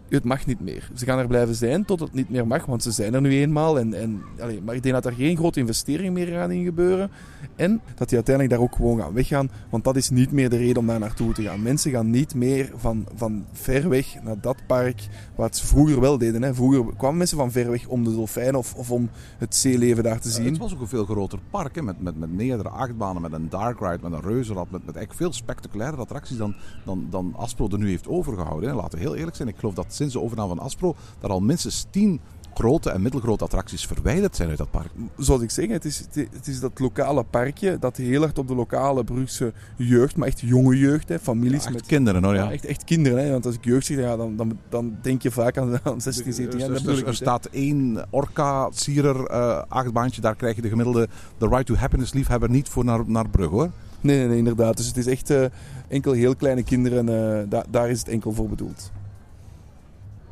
[0.09, 0.89] het mag niet meer.
[0.95, 3.31] Ze gaan er blijven zijn tot het niet meer mag, want ze zijn er nu
[3.31, 3.79] eenmaal.
[3.79, 7.11] En, en, allee, maar ik denk dat er geen grote investering meer gaat in gebeuren.
[7.55, 10.57] En dat die uiteindelijk daar ook gewoon gaan weggaan, want dat is niet meer de
[10.57, 11.61] reden om daar naartoe te gaan.
[11.61, 16.17] Mensen gaan niet meer van, van ver weg naar dat park, wat ze vroeger wel
[16.17, 16.41] deden.
[16.41, 16.53] Hè.
[16.53, 20.19] Vroeger kwamen mensen van ver weg om de dolfijnen of, of om het zeeleven daar
[20.19, 20.45] te Uh, zien.
[20.45, 23.49] het was ook een veel groter park, hè, met, met, met meerdere achtbanen, met een
[23.49, 27.67] dark ride, met een reuzenrad, met, met echt veel spectaculaire attracties dan, dan, dan Aspro
[27.71, 28.69] er nu heeft overgehouden.
[28.69, 28.75] Hè.
[28.75, 31.39] Laten we heel eerlijk zijn, ik geloof dat sinds de overname van Aspro er al
[31.39, 32.19] minstens tien
[32.53, 34.89] grote en middelgrote attracties verwijderd zijn uit dat park.
[35.17, 38.55] zoals ik zeg, het is, het is dat lokale parkje dat heel hard op de
[38.55, 42.43] lokale Brugse jeugd, maar echt jonge jeugd, hè, families Echt met kinderen hoor, ja.
[42.43, 43.23] ja, echt, echt kinderen.
[43.23, 46.01] Hè, want als ik jeugd zeg, ja, dan, dan, dan denk je vaak aan, aan
[46.01, 46.69] 16, 17 jaar.
[46.69, 47.13] Er- Dat hè.
[47.13, 51.07] staat één Orca-Sierer eh, achtbaantje, daar krijg je de gemiddelde
[51.37, 53.71] The Ride to Happiness liefhebber niet voor naar, naar Brugge hoor.
[54.01, 54.77] Nee, nee, nee, inderdaad.
[54.77, 55.45] Dus het is echt eh,
[55.87, 57.05] enkel heel kleine kinderen.
[57.49, 58.91] da- daar is het enkel voor bedoeld.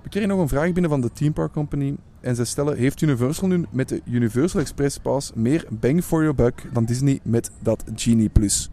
[0.07, 1.95] We kregen nog een vraag binnen van de Theme Park Company.
[2.19, 6.35] En ze stellen, heeft Universal nu met de Universal Express Pass meer bang for your
[6.35, 8.69] buck dan Disney met dat Genie Plus?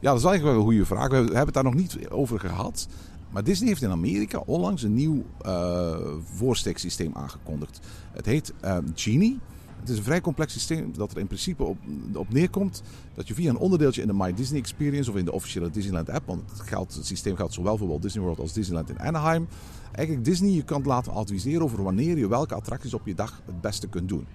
[0.00, 1.08] Ja, dat is eigenlijk wel een goede vraag.
[1.08, 2.88] We hebben het daar nog niet over gehad.
[3.30, 5.96] Maar Disney heeft in Amerika onlangs een nieuw eh
[6.34, 7.80] voorsteeksysteem aangekondigd.
[8.12, 9.38] Het heet eh, Genie.
[9.80, 11.78] Het is een vrij complex systeem dat er in principe op,
[12.14, 12.82] op neerkomt
[13.14, 16.10] dat je via een onderdeeltje in de My Disney Experience of in de officiële Disneyland
[16.10, 19.00] app, want het, geldt, het systeem geldt zowel voor Walt Disney World als Disneyland in
[19.00, 19.48] Anaheim,
[19.92, 23.60] eigenlijk Disney je kan laten adviseren over wanneer je welke attracties op je dag het
[23.60, 24.26] beste kunt doen.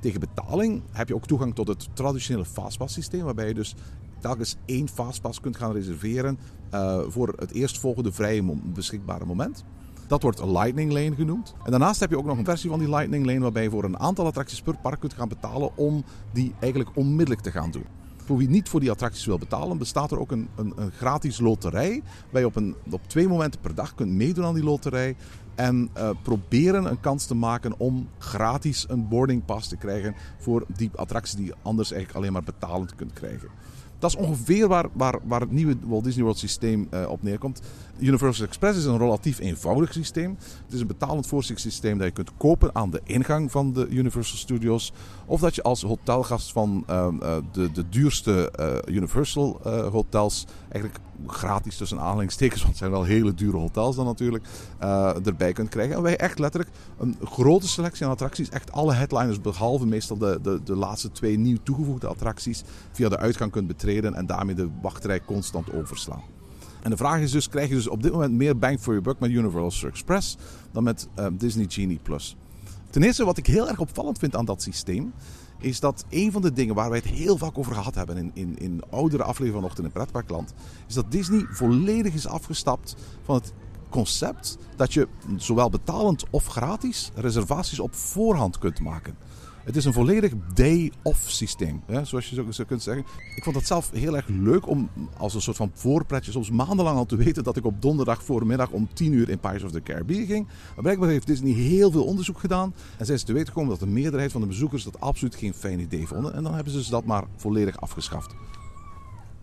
[0.00, 3.74] Tegen betaling heb je ook toegang tot het traditionele Fastpass systeem, waarbij je dus
[4.18, 6.38] telkens één Fastpass kunt gaan reserveren
[6.70, 9.64] eh, voor het eerstvolgende vrije beschikbare moment.
[10.06, 11.54] Dat wordt een Lightning Lane genoemd.
[11.64, 13.84] En daarnaast heb je ook nog een versie van die Lightning Lane waarbij je voor
[13.84, 17.99] een aantal attracties per park kunt gaan betalen om die eigenlijk onmiddellijk te gaan doen.
[18.30, 21.38] Voor wie niet voor die attracties wil betalen, bestaat er ook een, een, een gratis
[21.40, 22.02] loterij.
[22.30, 25.16] Waar je op, een, op twee momenten per dag kunt meedoen aan die loterij.
[25.54, 30.64] En eh, proberen een kans te maken om gratis een boarding pass te krijgen voor
[30.76, 33.48] die attracties die je anders eigenlijk alleen maar betalend kunt krijgen.
[34.00, 37.60] Dat is ongeveer waar, waar, waar het nieuwe Walt Disney World systeem eh, op neerkomt.
[38.00, 40.36] Universal Express is een relatief eenvoudig systeem.
[40.64, 44.36] Het is een betalend voorzichtssysteem dat je kunt kopen aan de ingang van de Universal
[44.36, 44.92] Studios.
[45.26, 49.60] Of dat je als hotelgast van eh, eh, de, de duurste eh, Universal
[49.92, 54.44] hotels eigenlijk gratis tussen aanhalingstekens, want het zijn wel hele dure hotels dan natuurlijk,
[54.78, 55.96] eh, erbij kunt krijgen.
[55.96, 60.38] En wij echt letterlijk een grote selectie aan attracties, echt alle headliners, behalve meestal de,
[60.42, 64.68] de, de laatste twee nieuw toegevoegde attracties, via de uitgang kunt betreden en daarmee de
[64.82, 66.22] wachtrij constant overslaan.
[66.82, 69.02] En de vraag is dus, krijg je dus op dit moment meer bang for your
[69.02, 70.36] buck met Universal Express
[70.72, 72.36] dan met eh, Disney Genie Plus?
[72.90, 75.12] Ten eerste, wat ik heel erg opvallend vind aan dat systeem,
[75.60, 78.30] is dat een van de dingen waar wij het heel vaak over gehad hebben in,
[78.34, 80.54] in, in oudere afleveringen vanochtend in Pretparkland,
[80.88, 83.52] is dat Disney volledig is afgestapt van het
[83.88, 89.16] concept dat je zowel betalend of gratis reservaties op voorhand kunt maken.
[89.64, 93.04] Het is een volledig day-off systeem, hè, zoals je zo, kunt zeggen.
[93.36, 96.96] Ik vond het zelf heel erg leuk om als een soort van voorpretje soms maandenlang
[96.96, 99.82] al te weten dat ik op donderdag voormiddag om 10 uur in Pirates of the
[99.82, 100.46] Caribbean ging.
[100.46, 103.80] Maar blijkbaar heeft Disney heel veel onderzoek gedaan en zijn ze te weten gekomen dat
[103.80, 106.34] de meerderheid van de bezoekers dat absoluut geen fijn idee vonden.
[106.34, 108.34] En dan hebben ze dat maar volledig afgeschaft.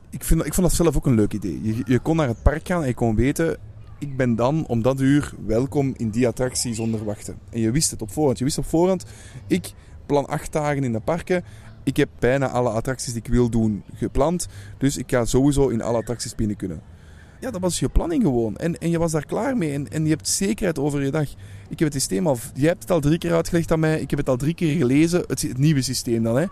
[0.09, 1.61] Ik, vind, ik vond dat zelf ook een leuk idee.
[1.63, 3.57] Je, je kon naar het park gaan en je kon weten...
[3.99, 7.37] Ik ben dan om dat uur welkom in die attractie zonder wachten.
[7.49, 8.37] En je wist het op voorhand.
[8.37, 9.05] Je wist op voorhand...
[9.47, 9.73] Ik
[10.07, 11.43] plan acht dagen in de parken.
[11.83, 14.47] Ik heb bijna alle attracties die ik wil doen gepland.
[14.77, 16.81] Dus ik ga sowieso in alle attracties binnen kunnen.
[17.39, 18.57] Ja, dat was je planning gewoon.
[18.57, 19.73] En, en je was daar klaar mee.
[19.73, 21.29] En, en je hebt zekerheid over je dag.
[21.69, 22.37] Ik heb het systeem al...
[22.53, 23.99] Jij hebt het al drie keer uitgelegd aan mij.
[23.99, 25.23] Ik heb het al drie keer gelezen.
[25.27, 26.45] Het, het nieuwe systeem dan, hè.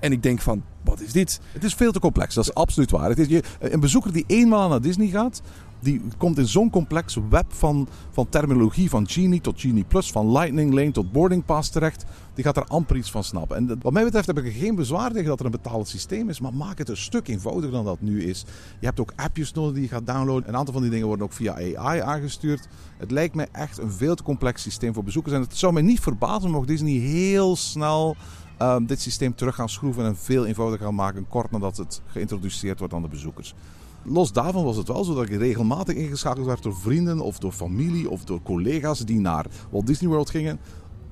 [0.00, 1.40] En ik denk van, wat is dit?
[1.52, 3.08] Het is veel te complex, dat is absoluut waar.
[3.08, 5.42] Het is, je, een bezoeker die eenmaal naar Disney gaat,
[5.80, 10.32] die komt in zo'n complex web van, van terminologie, van Genie tot Genie Plus, van
[10.32, 12.04] Lightning Lane tot Boarding Pass terecht.
[12.34, 13.56] Die gaat er amper iets van snappen.
[13.56, 16.40] En wat mij betreft heb ik geen bezwaar tegen dat er een betalend systeem is,
[16.40, 18.44] maar maak het een stuk eenvoudiger dan dat nu is.
[18.80, 20.48] Je hebt ook appjes nodig die je gaat downloaden.
[20.48, 22.68] Een aantal van die dingen worden ook via AI aangestuurd.
[22.96, 25.34] Het lijkt mij echt een veel te complex systeem voor bezoekers.
[25.34, 28.16] En het zou mij niet verbazen mocht Disney heel snel
[28.58, 32.78] ehm, dit systeem terug gaan schroeven en veel eenvoudiger gaan maken, kort nadat het geïntroduceerd
[32.78, 33.54] wordt aan de bezoekers.
[34.02, 37.52] Los daarvan was het wel zo dat ik regelmatig ingeschakeld werd door vrienden of door
[37.52, 40.58] familie of door collega's die naar Walt Disney World gingen.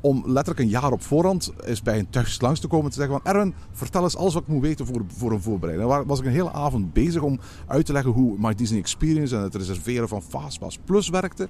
[0.00, 2.96] Om letterlijk een jaar op voorhand eens bij een thuis langs te komen en te
[2.96, 5.90] zeggen van Erwin, vertel eens alles wat ik moet weten voor, voor een voorbereiding.
[5.90, 9.36] Daar was ik een hele avond bezig om uit te leggen hoe My Disney Experience
[9.36, 11.48] en het reserveren van Fastpass Plus werkte.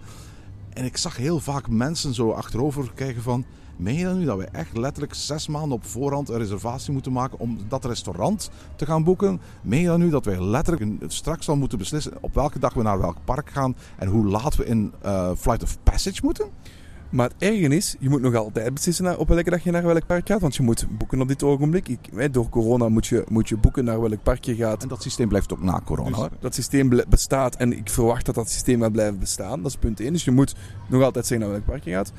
[0.72, 3.44] En ik zag heel vaak mensen zo achterover kijken van...
[3.76, 7.12] Meen je dan nu dat we echt letterlijk zes maanden op voorhand een reservatie moeten
[7.12, 9.40] maken om dat restaurant te gaan boeken?
[9.62, 12.82] Meen je dan nu dat wij letterlijk straks al moeten beslissen op welke dag we
[12.82, 16.46] naar welk park gaan en hoe laat we in eh, Flight of Passage moeten?
[17.10, 20.06] Maar het erge is, je moet nog altijd beslissen op welke dag je naar welk
[20.06, 20.40] park gaat.
[20.40, 21.88] Want je moet boeken op dit ogenblik.
[21.88, 24.82] Ik, door corona moet je, moet je boeken naar welk park je gaat.
[24.82, 26.16] En dat systeem blijft ook na corona.
[26.16, 29.62] Dus dat systeem bestaat en ik verwacht dat dat systeem gaat blijven bestaan.
[29.62, 30.12] Dat is punt 1.
[30.12, 30.54] Dus je moet
[30.88, 32.12] nog altijd zeggen naar welk park je gaat.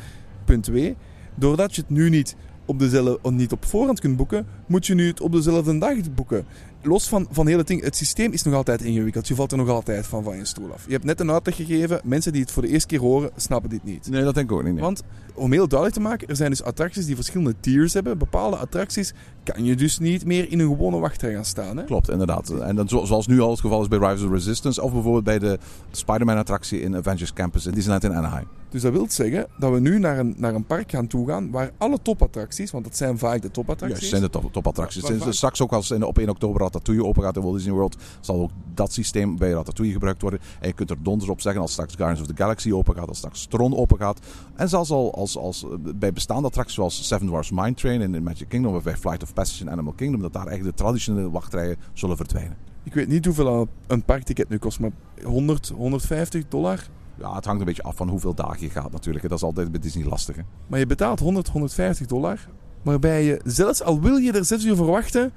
[0.45, 0.95] Punt 2.
[1.39, 5.07] Doordat je het nu niet op, dezelfde, niet op voorhand kunt boeken, moet je nu
[5.07, 6.45] het op dezelfde dag boeken.
[6.87, 9.27] Los van, van heel het ding, het systeem is nog altijd ingewikkeld.
[9.27, 10.85] Je valt er nog altijd van van je stoel af.
[10.85, 12.01] Je hebt net een uitleg gegeven.
[12.03, 14.09] Mensen die het voor de eerste keer horen, snappen dit niet.
[14.09, 14.73] Nee, dat denk ik ook niet.
[14.73, 14.81] nee.
[14.81, 18.17] Want om heel duidelijk te maken, er zijn dus attracties die verschillende tiers hebben.
[18.17, 21.77] Bepaalde attracties kan je dus niet meer in een gewone wachtrij gaan staan.
[21.77, 21.83] Hè?
[21.83, 22.49] Klopt, inderdaad.
[22.49, 25.23] En dan, zo- zoals nu al het geval is bij Rise of Resistance of bijvoorbeeld
[25.23, 25.57] bij de
[25.91, 28.47] Spider-Man-attractie in Avengers Campus in Disneyland in Anaheim.
[28.69, 31.71] Dus dat wil zeggen dat we nu naar een, naar een park gaan toegaan waar
[31.77, 34.09] alle topattracties, want dat zijn vaak de Juist, topattracties.
[34.09, 35.01] zijn de top, topattracties.
[35.17, 37.97] Waar- straks ook als in, op 1 oktober Ratatouille open gaat in Walt Disney World,
[38.19, 40.39] zal ook dat systeem bij Ratatouille gebruikt worden.
[40.59, 43.07] En je kunt er donders op zeggen als straks Guardians of the Galaxy open gaat,
[43.07, 44.19] als straks Tron open gaat.
[44.55, 48.15] En zelfs al als, als, eh, bij bestaande attracties zoals Seven Dwarfs Mine Train in,
[48.15, 50.83] in Magic Kingdom of bij Flight of Passage in Animal Kingdom, dat daar eigenlijk de
[50.83, 52.57] traditionele wachtrijen zullen verdwijnen.
[52.83, 54.91] Ik weet niet hoeveel een parkticket nu kost, maar
[55.23, 56.87] 100, 150 dollar.
[57.19, 59.29] Ja, het hangt een beetje af van hoeveel dagen je gaat natuurlijk.
[59.29, 60.35] Dat is altijd bij Disney lastig.
[60.35, 60.41] Hè?
[60.67, 62.47] Maar je betaalt 100, 150 dollar.
[62.81, 65.31] Waarbij je, zelfs al wil je er 6 uur voor wachten,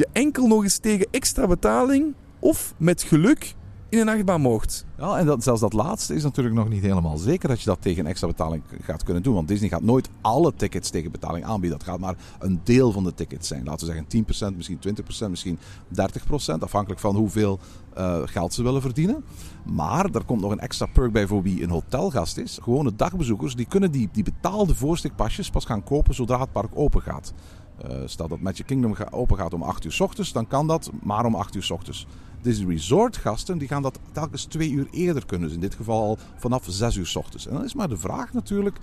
[0.00, 3.54] je enkel nog eens tegen extra betaling of met geluk
[3.88, 4.84] in een achtbaan mocht.
[4.98, 7.82] Ja, en dat, zelfs dat laatste is natuurlijk nog niet helemaal zeker dat je dat
[7.82, 9.34] tegen extra betaling gaat kunnen doen.
[9.34, 11.78] Want Disney gaat nooit alle tickets tegen betaling aanbieden.
[11.78, 13.64] Dat gaat maar een deel van de tickets zijn.
[13.64, 14.78] Laten we zeggen 10%, misschien
[15.26, 16.58] 20%, misschien 30%.
[16.58, 17.58] Afhankelijk van hoeveel
[17.94, 19.24] eh, geld ze willen verdienen.
[19.64, 22.58] Maar er komt nog een extra perk bij voor wie een hotelgast is.
[22.62, 27.02] Gewone dagbezoekers die kunnen die, die betaalde voorstikpasjes pas gaan kopen zodra het park open
[27.02, 27.32] gaat.
[27.80, 30.90] Eh, stel dat Magic Kingdom open gaat om 8 uur s ochtends, dan kan dat
[31.02, 32.06] maar om 8 uur s ochtends.
[32.42, 35.46] Resort gasten die gaan dat telkens twee uur eerder kunnen.
[35.46, 37.46] Dus in dit geval al vanaf 6 uur s ochtends.
[37.46, 38.78] En dan is maar de vraag natuurlijk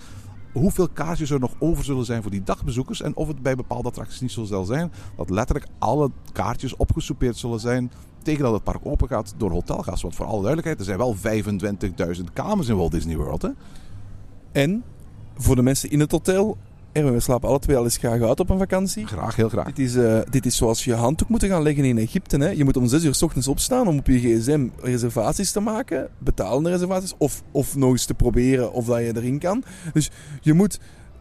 [0.52, 3.02] hoeveel kaartjes er nog over zullen zijn voor die dagbezoekers.
[3.02, 7.36] En of het bij bepaalde attracties niet zo zal zijn dat letterlijk alle kaartjes opgesoupeerd
[7.36, 7.90] zullen zijn
[8.22, 10.02] tegen dat het park open gaat door hotelgasten.
[10.02, 11.16] Want voor alle duidelijkheid, er zijn wel
[12.16, 13.42] 25.000 kamers in Walt Disney World.
[13.42, 13.50] Hè?
[14.52, 14.84] En
[15.36, 16.56] voor de mensen in het hotel,
[16.98, 19.06] Erwin, we slapen alle twee al eens graag uit op een vakantie.
[19.06, 19.66] Graag, heel graag.
[19.66, 22.36] Dit is, eh, dit is zoals je handdoek moeten gaan leggen in Egypte.
[22.36, 22.48] Hè.
[22.48, 26.08] Je moet om 6 uur s ochtends opstaan om op je gsm reservaties te maken.
[26.18, 27.14] Betalende reservaties.
[27.18, 29.64] Of, of nog eens te proberen of dat je erin kan.
[29.92, 30.78] Dus je moet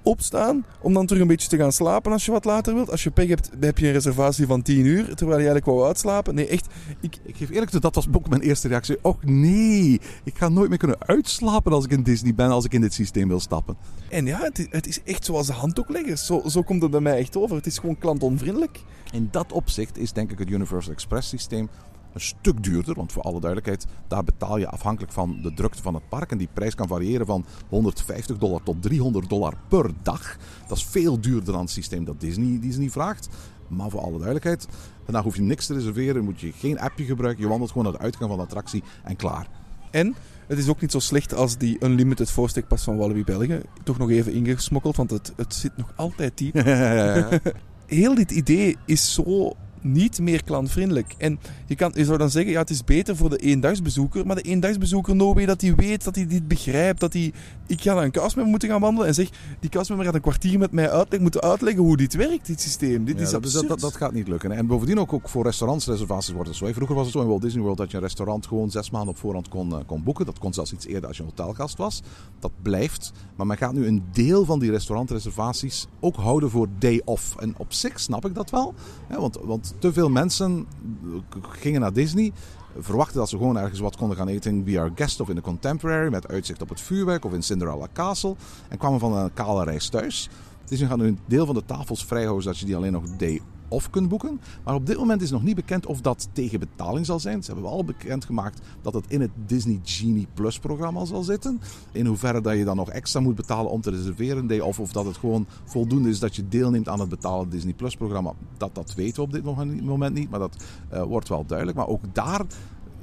[0.08, 2.92] opstaan om dan terug een beetje te gaan slapen als je wat later wilt.
[2.92, 5.04] Als je pech hebt, heb je een reservatie van 10 uur.
[5.04, 6.36] Terwijl je eigenlijk wou uitslapen.
[6.36, 6.68] Nee, echt.
[7.02, 8.98] Ik, Ik geef eerlijk toe, dat was ook mijn eerste reactie.
[9.02, 12.74] Och nee, ik ga nooit meer kunnen uitslapen als ik in Disney ben, als ik
[12.74, 13.78] in dit systeem wil stappen.
[14.10, 16.26] en ja, het is, het is echt zoals de handdoekleggers.
[16.26, 17.56] Zo, zo komt het bij mij echt over.
[17.56, 18.80] Het is gewoon klantonvriendelijk.
[19.12, 21.70] In dat opzicht is denk ik het Universal Express systeem
[22.14, 22.96] een stuk duurder.
[22.96, 26.32] Want voor alle duidelijkheid, daar betaal je afhankelijk van de drukte van het park.
[26.32, 30.38] En die prijs kan variëren van 150 dollar tot 300 dollar per dag.
[30.68, 33.30] Dat is veel duurder dan het systeem dat Disney, Disney vraagt.
[33.68, 34.68] Maar voor alle duidelijkheid,
[35.06, 36.24] daarna hoef je niks te reserveren.
[36.24, 37.44] Moet je geen appje gebruiken.
[37.44, 39.48] Je wandelt gewoon naar de uitgang van de attractie en klaar.
[39.92, 40.16] En
[40.48, 43.62] het is ook niet zo slecht als die Unlimited voorstekpas van Walibi België.
[43.84, 46.56] Toch nog even ingesmokkeld, want het, het zit nog altijd diep.
[47.86, 49.56] Heel dit idee is zo
[49.88, 51.16] niet meer klantvriendelijk.
[51.18, 54.26] En je, kan, je zou dan zeggen, ja, het is beter voor de eendagsbezoeker.
[54.26, 57.00] Maar de eendagsbezoeker, no way dat hij weet, dat hij dit begrijpt.
[57.00, 57.34] Dat hij,
[57.68, 60.60] ik ga naar een castmember moeten gaan wandelen en zeg, die castmember gaat een kwartier
[60.60, 63.06] met mij uitleggen, moeten uitleggen hoe dit werkt, dit systeem.
[63.06, 63.54] Dit Ja, is absurd.
[63.54, 64.52] dat, dat, dat gaat niet lukken.
[64.52, 66.66] En bovendien ook, ook voor restaurantsreservaties wordt het zo.
[66.74, 69.10] Vroeger was het zo in Walt Disney World dat je een restaurant gewoon zes maanden
[69.10, 70.26] op voorhand kon, eh, kon boeken.
[70.26, 72.02] Dat kon zelfs iets eerder als je een hotelgast was.
[72.40, 73.12] Dat blijft.
[73.36, 77.36] Maar men gaat nu een deel van die restaurantreservaties ook houden voor day off.
[77.36, 78.74] En op zich snap ik dat wel.
[79.08, 80.68] Hè, want, want te veel mensen
[81.04, 82.32] eh, gingen naar Disney
[82.80, 85.36] verwachten dat ze gewoon ergens wat konden gaan eten in We Are Guest of in
[85.36, 88.36] de Contemporary met uitzicht op het vuurwerk of in Cinderella Castle
[88.70, 90.30] en kwamen van een kale reis thuis.
[90.68, 93.42] Disney gaat nu een deel van de tafels vrijhouden zodat je die alleen nog day
[93.68, 94.42] off kunt boeken.
[94.64, 97.44] Maar op dit moment is nog niet bekend of dat tegen betaling zal zijn.
[97.44, 101.62] Ze hebben wel bekendgemaakt dat het in het Disney Genie Plus programma zal zitten.
[101.92, 104.92] In hoeverre dat je dan nog extra moet betalen om te reserveren day off of
[104.92, 108.34] dat het gewoon voldoende is dat je deelneemt aan het betalen Disney Plus programma.
[108.58, 109.44] Dat, dat weten we op dit
[109.86, 111.78] moment niet, maar dat eh, wordt wel duidelijk.
[111.78, 112.42] Maar ook daar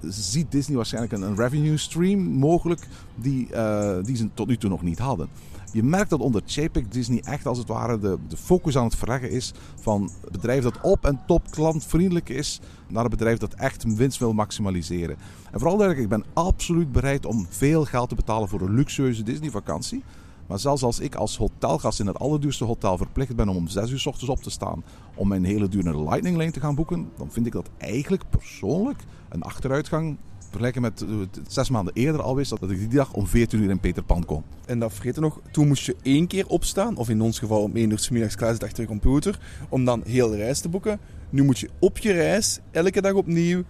[0.08, 4.70] ziet Disney waarschijnlijk een, een revenue stream mogelijk die, uh, die ze tot nu toe
[4.70, 5.28] nog niet hadden.
[5.74, 8.96] Je merkt dat onder JPEG Disney echt als het ware de, de focus aan het
[8.96, 13.54] verleggen is van het bedrijf dat op en top klantvriendelijk is naar een bedrijf dat
[13.54, 15.16] echt winst wil maximaliseren.
[15.50, 19.22] En vooral duidelijk, ik ben absoluut bereid om veel geld te betalen voor een luxueuze
[19.22, 20.02] Disney vakantie.
[20.46, 23.90] Maar zelfs als ik als hotelgast in het allerduurste hotel verplicht ben om om 6
[23.90, 24.84] uur s ochtends op te staan
[25.14, 29.04] om mijn hele dure Lightning Lane te gaan boeken, dan vind ik dat eigenlijk persoonlijk
[29.28, 30.16] een achteruitgang
[30.54, 33.70] vergelijken met uh, zes maanden eerder al wist dat ik die dag om 14 uur
[33.70, 34.42] in Peter Pan kon.
[34.66, 37.76] En dat vergeten nog, toen moest je één keer opstaan, of in ons geval om
[37.76, 39.38] 1 uur middags achter computer,
[39.68, 41.00] om dan heel de reis te boeken.
[41.30, 43.62] Nu moet je op je reis, elke dag opnieuw,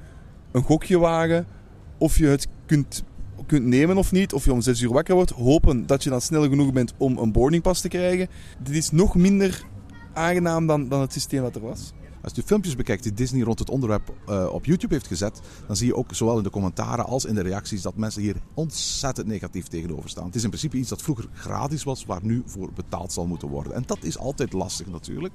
[0.52, 1.46] een gokje wagen
[1.98, 3.04] of je het kunt,
[3.46, 6.20] kunt nemen of niet, of je om 6 uur wakker wordt, hopen dat je dan
[6.20, 8.28] snel genoeg bent om een boardingpas te krijgen.
[8.62, 9.64] Dit is nog minder
[10.12, 11.92] aangenaam dan, dan het systeem dat er was.
[12.24, 15.76] Als je filmpjes bekijkt die Disney rond het onderwerp uh, op YouTube heeft gezet, dan
[15.76, 19.26] zie je ook zowel in de commentaren als in de reacties dat mensen hier ontzettend
[19.26, 20.26] negatief tegenover staan.
[20.26, 23.48] Het is in principe iets dat vroeger gratis was, waar nu voor betaald zal moeten
[23.48, 23.74] worden.
[23.74, 25.34] En dat is altijd lastig natuurlijk.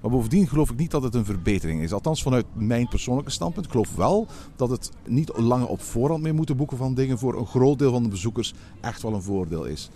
[0.00, 1.92] Maar bovendien geloof ik niet dat het een verbetering is.
[1.92, 3.66] Althans vanuit mijn persoonlijke standpunt.
[3.66, 4.26] Ik geloof wel
[4.56, 7.92] dat het niet langer op voorhand mee moeten boeken van dingen voor een groot deel
[7.92, 9.90] van de bezoekers echt wel een voordeel is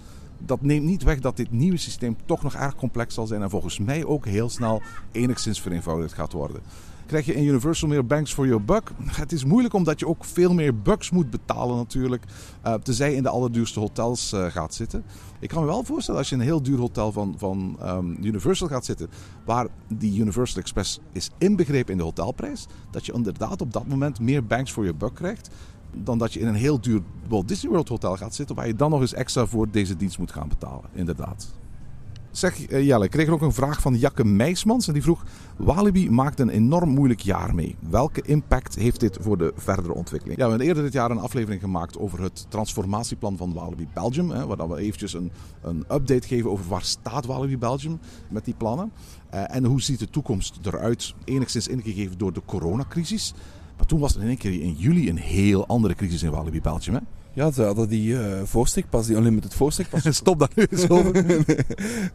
[0.46, 3.50] dat neemt niet weg dat dit nieuwe systeem toch nog erg complex zal zijn en
[3.50, 4.82] volgens mij ook heel snel
[5.12, 6.62] enigszins vereenvoudigd gaat worden.
[7.10, 8.90] Krijg je in Universal meer banks for your buck?
[9.04, 12.24] Het is moeilijk omdat je ook veel meer bucks moet betalen natuurlijk.
[12.66, 15.04] Uh, tenzij je in de allerduurste hotels uh, gaat zitten.
[15.40, 18.16] Ik kan me wel voorstellen als je in een heel duur hotel van, van um,
[18.22, 19.10] Universal gaat zitten.
[19.44, 22.66] Waar die Universal Express is inbegrepen in de hotelprijs.
[22.90, 25.50] Dat je inderdaad op dat moment meer banks for your buck krijgt
[25.94, 28.74] dan dat je in een heel duur Walt Disney World hotel gaat zitten, waar je
[28.74, 30.90] dan nog eens extra voor deze dienst moet gaan betalen.
[30.92, 31.60] Inderdaad.
[32.30, 35.24] Zeg uh, Jelle, ik kreeg ook een vraag van Jakke Meismans en die vroeg:
[35.56, 37.76] Walibi maakt een enorm moeilijk jaar mee.
[37.88, 40.38] Welke impact heeft dit voor de verdere ontwikkeling?
[40.38, 44.30] Ja, we hebben eerder dit jaar een aflevering gemaakt over het transformatieplan van Walibi Belgium.
[44.30, 45.32] Hè, waar we eventjes een,
[45.62, 48.92] een update geven over waar staat Walibi Belgium met die plannen.
[49.34, 53.34] Uh, en hoe ziet de toekomst eruit, enigszins ingegeven door de coronacrisis.
[53.80, 56.60] Maar toen was er in één keer in juli een heel andere crisis in Walibi
[56.60, 56.94] Belgium.
[56.94, 57.00] Hè?
[57.32, 60.14] Ja, ze hadden die uh, voorstikpas, die unlimited voorstikpas.
[60.16, 61.12] Stop dat nu eens over.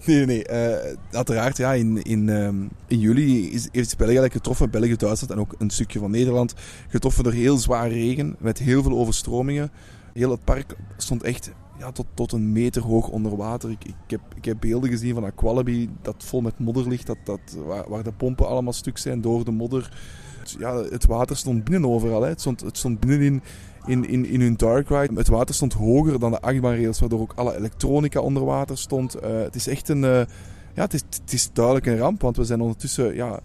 [0.05, 0.49] nee, nee, nee.
[0.49, 5.33] Uh, uiteraard, ja, in, in, um, in juli is, heeft België eigenlijk getroffen, België, Duitsland
[5.33, 6.53] en ook een stukje van Nederland,
[6.87, 9.71] getroffen door heel zware regen, met heel veel overstromingen.
[10.13, 13.69] Heel het park stond echt ja, tot, tot een meter hoog onder water.
[13.69, 17.17] Ik, ik, heb, ik heb beelden gezien van Aqualibi dat vol met modder ligt, dat,
[17.23, 19.91] dat, waar, waar de pompen allemaal stuk zijn door de modder
[20.59, 22.21] ja, het water stond binnen overal.
[22.21, 22.29] Hè.
[22.29, 23.41] Het, stond, het stond binnenin
[23.85, 25.13] in, in, in hun dark ride.
[25.15, 29.15] Het water stond hoger dan de achtbaanrails, waardoor ook alle elektronica onder water stond.
[29.15, 30.03] Uh, het is echt een...
[30.03, 30.21] Uh,
[30.73, 33.39] ja, het is, het is duidelijk een ramp, want we zijn ondertussen ja,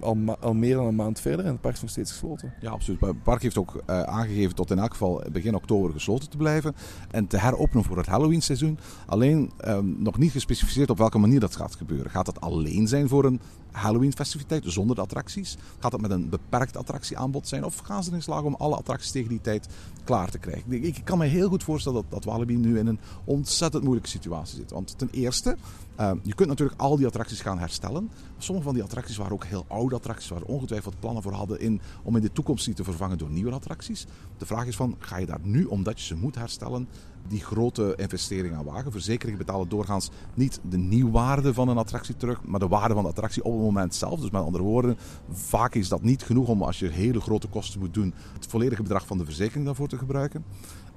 [0.00, 2.52] al, al meer dan een maand verder en het park is nog steeds gesloten.
[2.60, 3.00] Ja, absoluut.
[3.00, 6.74] Het park heeft ook uh, aangegeven tot in elk geval begin oktober gesloten te blijven
[7.10, 8.78] en te heropenen voor het Halloween seizoen.
[9.06, 12.10] Alleen um, nog niet gespecificeerd op welke manier dat gaat gebeuren.
[12.10, 13.40] Gaat dat alleen zijn voor een
[13.74, 15.56] Halloween-festiviteit zonder de attracties?
[15.78, 17.64] Gaat dat met een beperkt attractieaanbod zijn?
[17.64, 19.68] Of gaan ze erin slagen om alle attracties tegen die tijd
[20.04, 20.84] klaar te krijgen?
[20.84, 24.56] Ik kan me heel goed voorstellen dat, dat Walibi nu in een ontzettend moeilijke situatie
[24.56, 24.70] zit.
[24.70, 25.56] Want ten eerste,
[26.00, 28.10] uh, je kunt natuurlijk al die attracties gaan herstellen.
[28.38, 31.80] Sommige van die attracties waren ook heel oude attracties, waar ongetwijfeld plannen voor hadden in,
[32.02, 34.06] om in de toekomst die te vervangen door nieuwe attracties.
[34.38, 36.88] De vraag is van, ga je daar nu, omdat je ze moet herstellen,
[37.28, 38.92] die grote investering aan wagen.
[38.92, 43.08] Verzekeringen betalen doorgaans niet de nieuwwaarde van een attractie terug, maar de waarde van de
[43.08, 44.20] attractie op het moment zelf.
[44.20, 44.96] Dus met andere woorden,
[45.30, 48.82] vaak is dat niet genoeg om als je hele grote kosten moet doen, het volledige
[48.82, 50.44] bedrag van de verzekering daarvoor te gebruiken.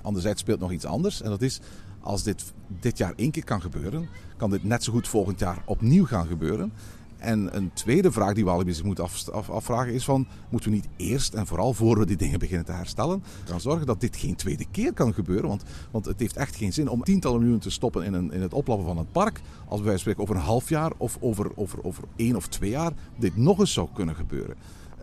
[0.02, 1.60] Anderzijds speelt nog iets anders en dat is
[2.00, 5.62] als dit dit jaar één keer kan gebeuren, kan dit net zo goed volgend jaar
[5.66, 6.72] opnieuw gaan gebeuren.
[7.18, 10.28] En een tweede vraag die Walibi zich moet af, af, afvragen is van...
[10.50, 13.24] moeten we niet eerst en vooral voor we die dingen beginnen te herstellen...
[13.46, 15.48] gaan zorgen dat dit geen tweede keer kan gebeuren?
[15.48, 18.42] Want, want het heeft echt geen zin om tientallen miljoenen te stoppen in, een, in
[18.42, 19.42] het oplappen van het park...
[19.68, 22.92] als wij spreken over een half jaar of over, over, over één of twee jaar
[23.16, 24.56] dit nog eens zou kunnen gebeuren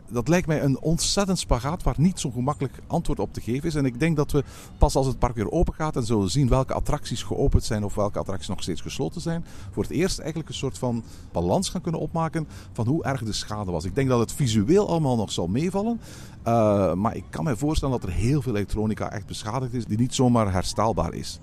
[0.08, 3.74] dat lijkt mij een ontzettend spagaat waar niet zo gemakkelijk antwoord op te geven is.
[3.74, 4.44] En ik denk dat we
[4.78, 7.94] pas als het park weer open gaat en zullen zien welke attracties geopend zijn of
[7.94, 11.80] welke attracties nog steeds gesloten zijn, voor het eerst eigenlijk een soort van balans gaan
[11.80, 13.84] kunnen opmaken van hoe erg de schade was.
[13.84, 16.00] Ik denk dat het visueel allemaal nog zal meevallen.
[16.46, 19.98] Uh, maar ik kan me voorstellen dat er heel veel elektronica echt beschadigd is die
[19.98, 21.40] niet zomaar herstelbaar is.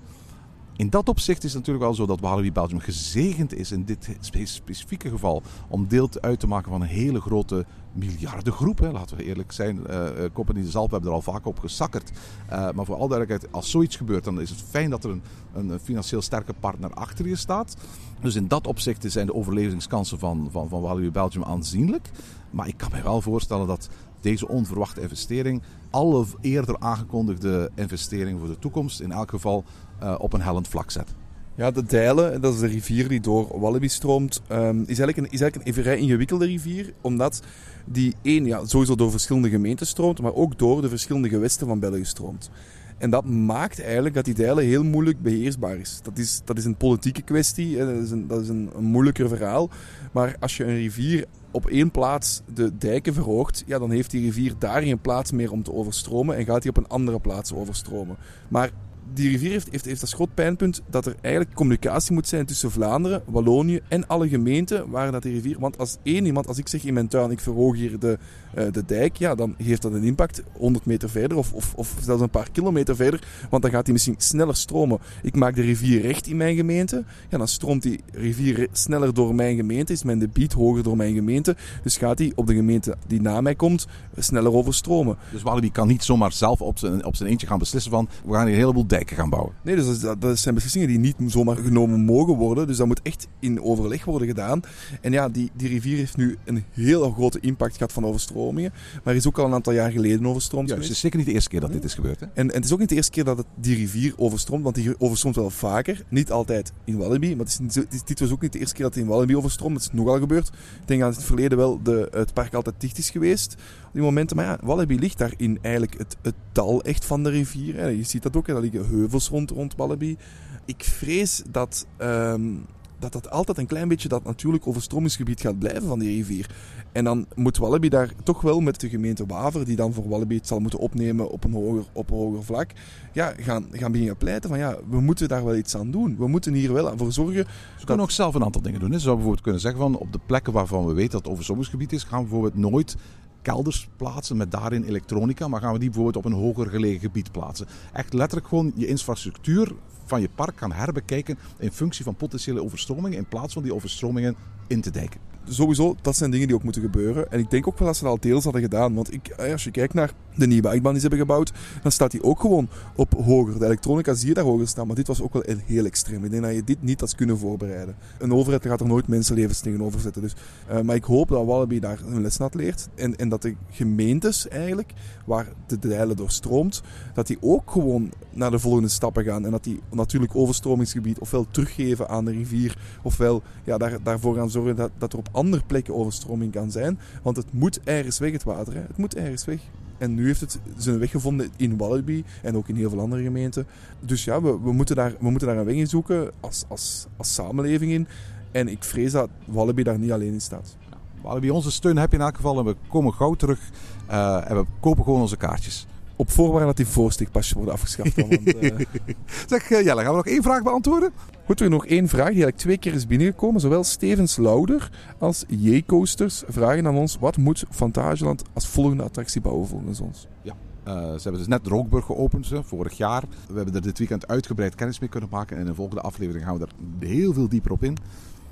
[0.76, 4.16] In dat opzicht is het natuurlijk wel zo dat Walibi Belgium gezegend is in dit
[4.50, 8.78] specifieke geval om deel uit te maken van een hele grote miljardengroep.
[8.78, 8.90] Hè.
[8.90, 12.10] Laten we eerlijk zijn, uh, Company de Zalp hebben er al vaak op gesakkerd.
[12.50, 15.22] Uh, maar voor al duidelijkheid, als zoiets gebeurt, dan is het fijn dat er een,
[15.52, 17.76] een financieel sterke partner achter je staat.
[18.20, 22.10] Dus in dat opzicht zijn de overlevingskansen van, van, van Walibi Belgium aanzienlijk.
[22.50, 23.88] Maar ik kan me wel voorstellen dat
[24.22, 29.64] deze onverwachte investering alle eerder aangekondigde investeringen voor de toekomst in elk geval
[30.02, 31.14] uh, op een hellend vlak zet.
[31.54, 35.30] Ja, de Dijlen, dat is de rivier die door Wallaby stroomt, um, is, eigenlijk een,
[35.30, 36.92] is eigenlijk een vrij ingewikkelde rivier.
[37.00, 37.42] Omdat
[37.84, 41.78] die één, ja, sowieso door verschillende gemeenten stroomt, maar ook door de verschillende gewesten van
[41.78, 42.50] België stroomt.
[42.98, 46.00] En dat maakt eigenlijk dat die Dijlen heel moeilijk beheersbaar is.
[46.02, 49.70] Dat is, dat is een politieke kwestie, dat is, een, dat is een moeilijker verhaal.
[50.12, 54.20] Maar als je een rivier op één plaats de dijken verhoogt, ja, dan heeft die
[54.24, 57.54] rivier daar geen plaats meer om te overstromen en gaat hij op een andere plaats
[57.54, 58.16] overstromen.
[58.48, 58.70] Maar
[59.14, 62.70] die rivier heeft, heeft, heeft als groot pijnpunt dat er eigenlijk communicatie moet zijn tussen
[62.70, 65.56] Vlaanderen, Wallonië en alle gemeenten waar dat die rivier...
[65.58, 68.18] Want als één iemand, als ik zeg in mijn tuin, ik verhoog hier de,
[68.58, 71.96] uh, de dijk, ja, dan heeft dat een impact 100 meter verder of, of, of
[72.00, 74.98] zelfs een paar kilometer verder, want dan gaat die misschien sneller stromen.
[75.22, 79.34] Ik maak de rivier recht in mijn gemeente, ja, dan stroomt die rivier sneller door
[79.34, 82.96] mijn gemeente, is mijn debiet hoger door mijn gemeente, dus gaat die op de gemeente
[83.06, 83.86] die na mij komt
[84.16, 85.16] sneller overstromen.
[85.30, 88.32] Dus Walibi kan niet zomaar zelf op zijn, op zijn eentje gaan beslissen van, we
[88.32, 89.54] gaan hier een heleboel dijken gaan bouwen.
[89.62, 92.66] Nee, dus dat, dat, zijn beslissingen die niet zomaar genomen mogen worden.
[92.66, 94.60] Dus dat moet echt in overleg worden gedaan.
[95.00, 98.72] En ja, die, die rivier heeft nu een heel grote impact gehad van overstromingen.
[99.04, 101.32] Maar is ook al een aantal jaar geleden overstroomd ja, Het is zeker niet de
[101.32, 102.20] eerste keer dat dit is gebeurd.
[102.20, 102.26] Hè?
[102.26, 104.62] En, en het is ook niet de eerste keer dat het die rivier overstroomt.
[104.62, 106.04] Want die overstroomt wel vaker.
[106.08, 107.36] Niet altijd in Walibi.
[107.36, 109.74] Maar het is, dit was ook niet de eerste keer dat het in Walibi overstroomt.
[109.74, 110.48] Het is nogal gebeurd.
[110.48, 113.56] Ik denk dat in het verleden wel de, het park altijd dicht is geweest
[113.92, 114.36] die momenten.
[114.36, 117.76] Maar ja, Walibi ligt daarin eigenlijk het, het dal echt van de rivier.
[117.76, 117.86] Hè.
[117.86, 118.52] Je ziet dat ook, hè.
[118.52, 120.16] daar liggen heuvels rond, rond Walibi.
[120.64, 122.66] Ik vrees dat, um,
[122.98, 126.50] dat dat altijd een klein beetje dat natuurlijk overstromingsgebied gaat blijven van die rivier.
[126.92, 130.36] En dan moet Walibi daar toch wel met de gemeente Waver, die dan voor Walibi
[130.36, 132.70] het zal moeten opnemen op een hoger, op een hoger vlak,
[133.12, 136.16] ja, gaan, gaan beginnen pleiten van ja, we moeten daar wel iets aan doen.
[136.18, 137.46] We moeten hier wel voor zorgen.
[137.78, 138.92] Ze kunnen ook zelf een aantal dingen doen.
[138.92, 141.92] Ze zouden bijvoorbeeld kunnen zeggen van op de plekken waarvan we weten dat het overstromingsgebied
[141.92, 142.96] is, gaan we bijvoorbeeld nooit
[143.42, 147.32] kelders plaatsen met daarin elektronica, maar gaan we die bijvoorbeeld op een hoger gelegen gebied
[147.32, 147.66] plaatsen.
[147.92, 149.72] Echt letterlijk gewoon je infrastructuur
[150.06, 154.36] van je park gaan herbekijken in functie van potentiële overstromingen in plaats van die overstromingen
[154.66, 157.30] in te dijken sowieso, dat zijn dingen die ook moeten gebeuren.
[157.30, 158.94] En ik denk ook wel dat ze dat al deels hadden gedaan.
[158.94, 161.52] Want ik, eh, als je kijkt naar de nieuwe achtbaan die ze hebben gebouwd,
[161.82, 163.58] dan staat die ook gewoon op hoger.
[163.58, 166.24] De elektronica zie je daar hoger staan, maar dit was ook wel heel extreem.
[166.24, 167.94] Ik denk dat je dit niet had kunnen voorbereiden.
[168.18, 170.22] Een overheid gaat er nooit mensenlevens tegenover zetten.
[170.22, 170.34] Dus,
[170.70, 172.88] uh, maar ik hoop dat Wallaby daar een les had leert.
[172.94, 174.92] En, en dat de gemeentes eigenlijk,
[175.26, 176.82] waar de Dijlen doorstroomt,
[177.14, 179.44] dat die ook gewoon naar de volgende stappen gaan.
[179.44, 184.50] En dat die natuurlijk overstromingsgebied ofwel teruggeven aan de rivier, ofwel ja, daar, daarvoor gaan
[184.50, 186.98] zorgen dat, dat er op andere plekken overstroming kan zijn.
[187.22, 188.74] Want het moet ergens weg, het water.
[188.74, 188.80] Hè.
[188.80, 189.60] Het moet ergens weg.
[190.02, 193.22] En nu heeft het zijn weg gevonden in Wallaby en ook in heel veel andere
[193.22, 193.66] gemeenten.
[194.00, 197.06] Dus ja, we, we, moeten, daar, we moeten daar een weg in zoeken als, als,
[197.16, 198.06] als samenleving in.
[198.52, 200.76] En ik vrees dat Wallaby daar niet alleen in staat.
[201.20, 203.70] Wallaby, onze steun heb je in elk geval en we komen gauw terug
[204.10, 205.86] uh, en we kopen gewoon onze kaartjes.
[206.22, 208.16] Op voorwaarde dat die voorstikpasjes worden afgeschaft.
[208.16, 208.70] Want, uh...
[209.48, 211.12] zeg uh, Jelle, gaan we nog één vraag beantwoorden?
[211.44, 213.60] Goed, er nog één vraag die eigenlijk twee keer is binnengekomen.
[213.60, 217.18] Zowel Stevens Louder als J-Coasters vragen aan ons...
[217.18, 220.26] wat moet Fantageland als volgende attractie bouwen volgens ons?
[220.42, 220.54] Ja.
[220.88, 223.22] Uh, ze hebben dus net Rookburg geopend, hè, vorig jaar.
[223.48, 225.56] We hebben er dit weekend uitgebreid kennis mee kunnen maken.
[225.56, 226.66] En in de volgende aflevering gaan we
[227.00, 227.96] er heel veel dieper op in.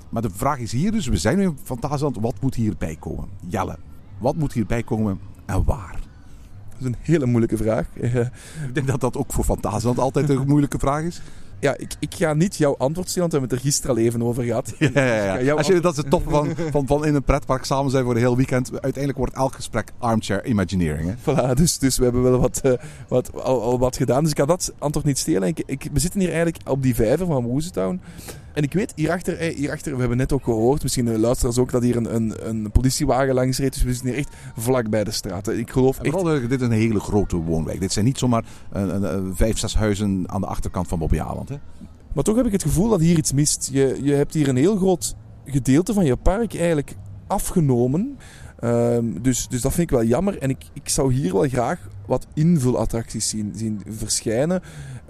[0.09, 3.29] Maar de vraag is hier dus, we zijn nu in Fantasieland, wat moet hierbij komen?
[3.47, 3.77] Jelle,
[4.17, 6.09] wat moet hierbij komen en waar?
[6.81, 7.85] Dat is een hele moeilijke vraag.
[8.67, 11.21] Ik denk dat dat ook voor Fantasieland altijd een moeilijke vraag is
[11.61, 14.01] ja, ik, ik ga niet jouw antwoord stellen, want we hebben het er gisteren al
[14.01, 14.73] even over gehad.
[14.93, 15.53] Ja, ja, ja.
[15.53, 18.13] Als je, dat is het tof van, van, van in een pretpark samen zijn voor
[18.13, 18.71] een heel weekend.
[18.71, 21.15] Uiteindelijk wordt elk gesprek armchair imagineering.
[21.15, 21.33] Hè?
[21.33, 22.73] Voilà, dus, dus we hebben wel wat, uh,
[23.07, 24.21] wat, al, al, wat gedaan.
[24.21, 25.47] Dus ik kan dat antwoord niet stelen.
[25.47, 28.01] Ik, ik, we zitten hier eigenlijk op die vijver van Woezetown.
[28.53, 31.71] En ik weet, hierachter, eh, hierachter, we hebben net ook gehoord, misschien de luisteraars ook,
[31.71, 33.73] dat hier een, een, een politiewagen langs reed.
[33.73, 35.47] Dus we zitten hier echt vlak bij de straat.
[35.47, 36.13] Ik geloof echt...
[36.13, 37.79] Vooral, dit is een hele grote woonwijk.
[37.79, 41.49] Dit zijn niet zomaar een, een, vijf, zes huizen aan de achterkant van Bobbejaanland.
[42.13, 43.69] Maar toch heb ik het gevoel dat hier iets mist.
[43.71, 46.95] Je, je hebt hier een heel groot gedeelte van je park eigenlijk
[47.27, 48.17] afgenomen.
[48.63, 50.37] Um, dus, dus dat vind ik wel jammer.
[50.37, 54.61] En ik, ik zou hier wel graag wat invulattracties zien, zien verschijnen.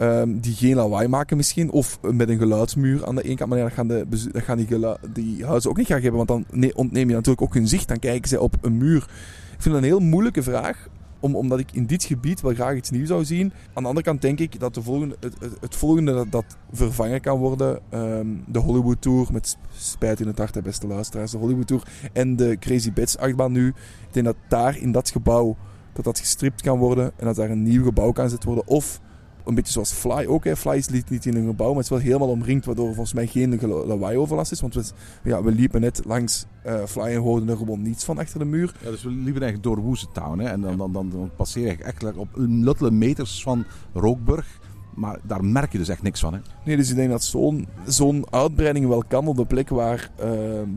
[0.01, 1.71] Um, die geen lawaai maken misschien.
[1.71, 3.49] Of met een geluidsmuur aan de ene kant.
[3.49, 4.67] Maar dat gaan, de, dat gaan die,
[5.13, 6.25] die huizen ook niet graag hebben.
[6.25, 7.87] Want dan ontneem je natuurlijk ook hun zicht.
[7.87, 9.07] Dan kijken ze op een muur.
[9.55, 10.87] Ik vind het een heel moeilijke vraag
[11.21, 13.53] om, omdat ik in dit gebied wel graag iets nieuws zou zien.
[13.73, 17.21] Aan de andere kant denk ik dat de volgende, het, het, volgende dat, dat, vervangen
[17.21, 21.37] kan worden, um, de Hollywood Tour, met spijt in het hart, de beste luisteraars, de
[21.37, 23.67] Hollywood Tour en de Crazy Bets achtbaan nu.
[23.67, 25.57] Ik denk dat daar in dat gebouw,
[25.93, 28.67] dat dat gestript kan worden en dat daar een nieuw gebouw kan gezet worden.
[28.67, 29.01] Of
[29.45, 30.43] een beetje zoals Fly ook.
[30.43, 30.55] Hè.
[30.55, 33.15] Fly is niet, in een gebouw, maar het is wel helemaal omringd, waardoor er volgens
[33.15, 34.61] mij geen lawaai-overlast is.
[34.61, 34.83] Want we,
[35.23, 38.45] ja, we liepen net langs eh, Fly en hoorden er gewoon niets van achter de
[38.45, 38.75] muur.
[38.83, 40.39] Ja, dus we liepen eigenlijk door Woeze Town.
[40.39, 44.59] Hè, en dan, dan, dan, dan passeer je eigenlijk op luttele meters van Rookburg.
[44.95, 46.33] Maar daar merk je dus echt niks van.
[46.33, 46.39] Hè.
[46.65, 50.69] Nee, dus ik denk dat zo'n zo'n uitbreiding wel kan op de plek waar ehm,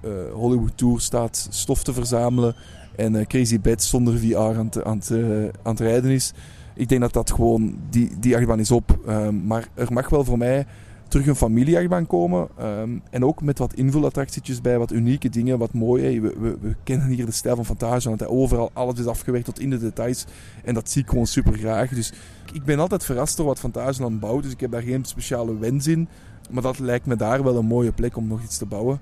[0.00, 2.54] eh, Hollywood Tour staat stof te verzamelen
[2.96, 6.32] en eh, Crazy Bad zonder VR aan eh, aan het rijden is.
[6.74, 8.98] Ik denk dat dat gewoon, die, die achtbaan is op.
[9.06, 10.66] Ehm, maar er mag wel voor mij
[11.08, 12.48] terug een familieachtbaan komen.
[12.58, 16.02] ehm, en ook met wat invulattractietjes bij, wat unieke dingen, wat mooi.
[16.04, 16.20] hè.
[16.20, 19.60] We, we, we kennen hier de stijl van Fantasia, want overal alles is afgewerkt tot
[19.60, 20.24] in de details.
[20.64, 21.90] En dat zie ik gewoon super graag.
[21.90, 22.12] Dus
[22.52, 25.86] ik ben altijd verrast door wat Fantasieland bouwt, dus ik heb daar geen speciale wens
[25.86, 26.08] in.
[26.50, 29.00] Maar dat lijkt me daar wel een mooie plek om nog iets te bouwen.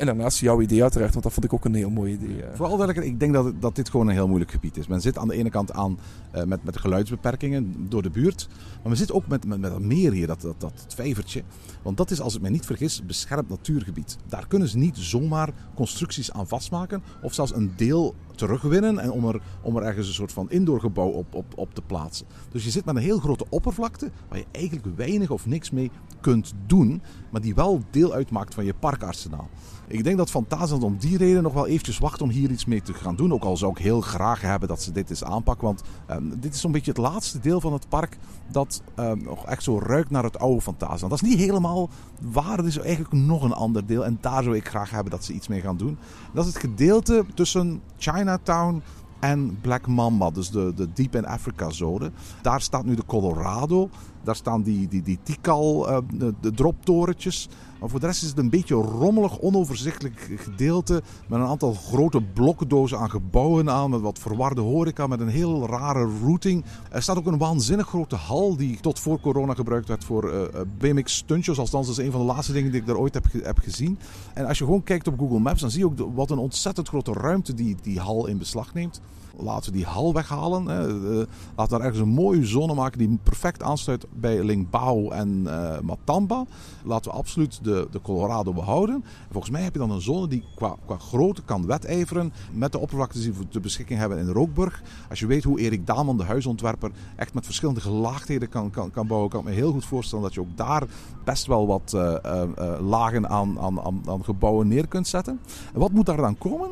[0.00, 2.36] En daarnaast jouw idee uiteraard, want dat vond ik ook een heel mooi idee.
[2.36, 2.54] ja.
[2.54, 4.86] Vooral duidelijk, ik denk dat, dat dit gewoon een heel moeilijk gebied is.
[4.86, 5.98] Men zit aan de ene kant aan
[6.30, 8.48] eh, met, met geluidsbeperkingen door de buurt.
[8.50, 11.42] Maar men zit ook met, met, met dat meer hier, dat, dat, dat vijvertje.
[11.82, 14.16] Want dat is, als ik me niet vergis, beschermd natuurgebied.
[14.28, 17.02] Daar kunnen ze niet zomaar constructies aan vastmaken.
[17.22, 21.08] Of zelfs een deel terugwinnen en om er, om er ergens een soort van indoorgebouw
[21.08, 22.26] op, op, op te plaatsen.
[22.50, 25.90] Dus je zit met een heel grote oppervlakte waar je eigenlijk weinig of niks mee
[26.20, 27.02] kunt doen.
[27.30, 29.48] Maar die wel deel uitmaakt van je parkarsenaal.
[29.86, 32.82] Ik denk dat Fantasyland om die reden nog wel eventjes wacht om hier iets mee
[32.82, 33.32] te gaan doen.
[33.32, 35.66] Ook al zou ik heel graag hebben dat ze dit eens aanpakken.
[35.66, 38.18] Want ehm, dit is zo'n beetje het laatste deel van het park
[38.50, 41.10] dat ehm, nog echt zo ruikt naar het oude Fantasyland.
[41.10, 41.88] Dat is niet helemaal
[42.20, 42.56] waar.
[42.56, 44.04] Het is eigenlijk nog een ander deel.
[44.04, 45.98] En daar zou ik graag hebben dat ze iets mee gaan doen.
[46.32, 47.82] Dat is het gedeelte tussen
[48.30, 48.82] Chinatown
[49.20, 52.10] en Black Mamba, dus de, de Deep in Africa zone.
[52.42, 53.88] Daar staat nu de Colorado.
[54.22, 55.98] Daar staan die, die, die Tikal, eh,
[56.40, 57.48] de, droptorentjes.
[57.80, 61.02] Maar voor de rest is het een beetje rommelig, onoverzichtelijk gedeelte.
[61.28, 63.90] Met een aantal grote blokkendozen aan gebouwen aan.
[63.90, 66.64] Met wat verwarde horeca, met een heel rare routing.
[66.90, 70.42] Er staat ook een waanzinnig grote hal die tot voor corona gebruikt werd voor eh,
[70.42, 71.58] eh, BMX stuntjes.
[71.58, 73.98] Althans, dat is een van de laatste dingen die ik daar ooit heb, heb gezien.
[74.34, 76.88] En als je gewoon kijkt op Google Maps, dan zie je ook wat een ontzettend
[76.88, 79.00] grote ruimte die die hal in beslag neemt.
[79.42, 80.68] Laten we die hal weghalen.
[80.68, 81.26] Eh, laten
[81.56, 86.44] we daar ergens een mooie zone maken die perfect aansluit bij Lingbao en eh, Matamba.
[86.84, 88.94] Laten we absoluut de, de Colorado behouden.
[88.94, 92.72] En volgens mij heb je dan een zone die qua, qua grootte kan wedijveren met
[92.72, 94.82] de oppervlaktes die we ter beschikking hebben in Rookburg.
[95.08, 99.06] Als je weet hoe Erik Daman, de huisontwerper, echt met verschillende gelaagdheden kan, kan, kan
[99.06, 100.86] bouwen, kan ik me heel goed voorstellen dat je ook daar
[101.24, 105.40] best wel wat eh, lagen aan, aan, aan, gebouwen neer kunt zetten.
[105.74, 106.70] En wat moet daar dan komen?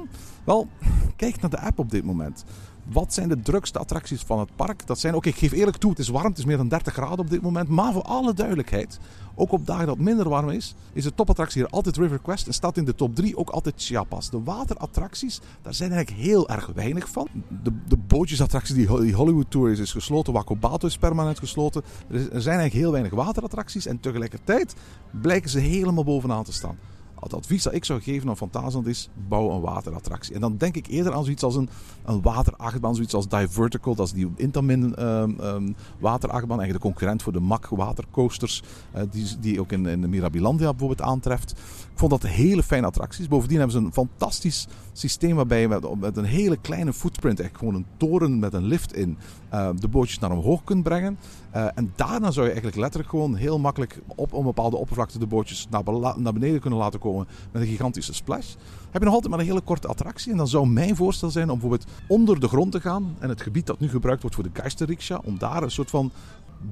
[0.49, 0.68] Wel,
[1.16, 2.44] kijk naar de app op dit moment.
[2.92, 4.86] Wat zijn de drukste attracties van het park?
[4.86, 6.92] Dat zijn, oké, ik geef eerlijk toe, het is warm, het is meer dan 30
[6.92, 7.68] graden op dit moment.
[7.68, 8.99] Maar voor alle duidelijkheid,
[9.34, 12.46] ook op dagen dat het minder warm is, is de topattractie hier altijd River Quest
[12.46, 14.30] en staat in de top 3 ook altijd Chiapas.
[14.30, 17.28] De waterattracties, daar zijn eigenlijk heel erg weinig van.
[17.62, 20.32] De, de bootjesattractie die Ho- die Hollywood Tour is, is gesloten.
[20.32, 21.82] Wacobato is permanent gesloten.
[22.11, 24.74] Er zijn eigenlijk heel weinig waterattracties en tegelijkertijd
[25.11, 26.76] blijken ze helemaal bovenaan te staan.
[27.20, 30.34] Het advies dat ik zou geven aan Fantasyland is: bouw een waterattractie.
[30.34, 31.68] En dan denk ik eerder aan zoiets als een,
[32.04, 33.94] een waterachtbaan, zoiets als Divertical.
[33.94, 38.62] Dat is die Intamin ehm ehm, waterachtbaan, eigenlijk de concurrent voor de MAC watercoasters,
[38.92, 41.50] eh, die, die ook in, in de Mirabilandia bijvoorbeeld aantreft.
[41.92, 43.28] Ik vond dat hele fijne attracties.
[43.28, 47.74] Bovendien hebben ze een fantastisch systeem waarbij je met, een hele kleine footprint, echt gewoon
[47.74, 51.18] een toren met een lift in, eh, de bootjes naar omhoog kunt brengen.
[51.51, 55.26] Eh, en daarna zou je eigenlijk letterlijk gewoon heel makkelijk op een bepaalde oppervlakte de
[55.26, 55.82] bootjes naar,
[56.16, 58.55] naar beneden kunnen laten komen met een gigantische splash.
[58.90, 60.32] Heb je nog altijd maar een hele korte attractie.
[60.32, 63.16] En dan zou mijn voorstel zijn om bijvoorbeeld onder de grond te gaan.
[63.18, 66.11] En het gebied dat nu gebruikt wordt voor de Geisterriksja, om daar een soort van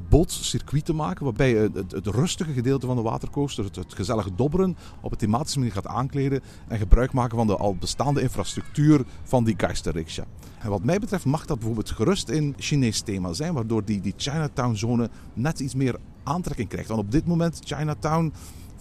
[0.08, 1.24] bootcircuit te maken.
[1.24, 5.18] Waarbij je het, het rustige gedeelte van de watercoaster, het, het gezellige dobberen, op een
[5.18, 6.40] thematische manier gaat aankleden.
[6.68, 10.24] En gebruik maken van de al bestaande infrastructuur van die Geisterriksja.
[10.58, 13.54] En wat mij betreft mag dat bijvoorbeeld gerust in Chinees thema zijn.
[13.54, 16.88] Waardoor die, die Chinatown-zone net iets meer aantrekking krijgt.
[16.88, 18.32] Want op dit moment Chinatown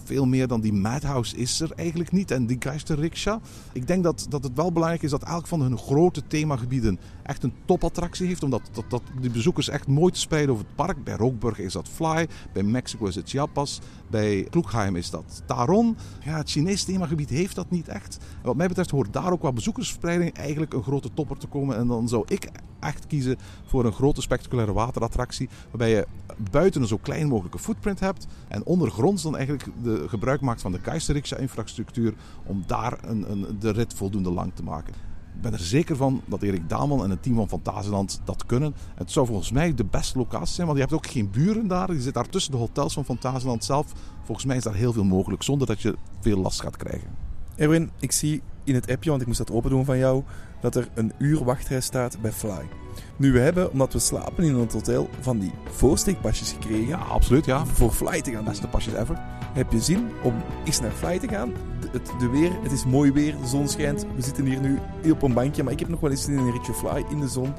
[0.06, 2.30] veel meer dan die Madhouse is er eigenlijk niet.
[2.30, 3.40] En die Geisterriksja.
[3.72, 7.42] Ik denk dat, dat het wel belangrijk is dat elk van hun grote themagebieden echt
[7.42, 8.42] een topattractie heeft.
[8.42, 11.04] Omdat dat, dat die bezoekers echt mooi te spreiden over het park.
[11.04, 12.28] Bij Rookburg is dat Fly.
[12.52, 13.80] Bij Mexico is het Chiapas.
[14.10, 15.96] Bij Kloekheim is dat Taron.
[16.24, 18.18] Ja, het Chinees themagebied heeft dat niet echt.
[18.42, 21.76] Wat mij betreft hoort daar ook qua bezoekersverspreiding eigenlijk een grote topper te komen.
[21.76, 22.48] En dan zou ik
[22.80, 23.36] echt kiezen
[23.66, 25.48] voor een grote spectaculaire waterattractie.
[25.70, 26.06] Waarbij je
[26.50, 28.26] buiten een zo klein mogelijke footprint hebt.
[28.48, 32.14] En ondergronds dan eigenlijk de gebruik maakt van de Keizerijksja-infrastructuur.
[32.44, 34.94] Om daar een, een, de rit voldoende lang te maken.
[35.34, 38.74] Ik ben er zeker van dat Erik Daman en het team van Fantasieland dat kunnen.
[38.94, 41.92] Het zou volgens mij de beste locatie zijn, want je hebt ook geen buren daar.
[41.92, 43.92] Je zit daar tussen de hotels van Fantasieland zelf.
[44.22, 47.08] Volgens mij is daar heel veel mogelijk zonder dat je veel last gaat krijgen.
[47.56, 50.22] Erwin, ik zie in het appje, want ik moest dat open doen van jou,
[50.60, 52.68] dat er een uur wachtrij staat bij Fly.
[53.16, 56.86] Nu, we hebben, omdat we slapen in het hotel, van die voorsteekpasjes gekregen.
[56.86, 57.66] Ja, absoluut, ja.
[57.66, 58.44] Voor Fly te gaan.
[58.44, 59.18] Beste pasjes ever.
[59.52, 60.34] Heb je zin om
[60.64, 61.52] eens naar Fly te gaan?
[61.80, 64.06] De, het, de weer, het is mooi weer, de zon schijnt.
[64.16, 64.78] We zitten hier nu
[65.10, 67.20] op een bankje, maar ik heb nog wel eens zin in een ritje Fly in
[67.20, 67.52] de zon.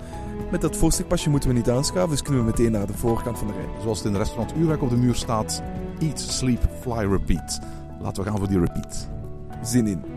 [0.52, 3.48] Met dat voorsteekpasje moeten we niet aanschuiven, dus kunnen we meteen naar de voorkant van
[3.48, 3.82] de rij.
[3.82, 5.62] Zoals het in restaurant Uurwerk op de muur staat:
[6.00, 7.60] Eat, sleep, fly, repeat.
[8.02, 9.10] Laten we gaan voor die repeat.
[9.62, 10.17] Zin in.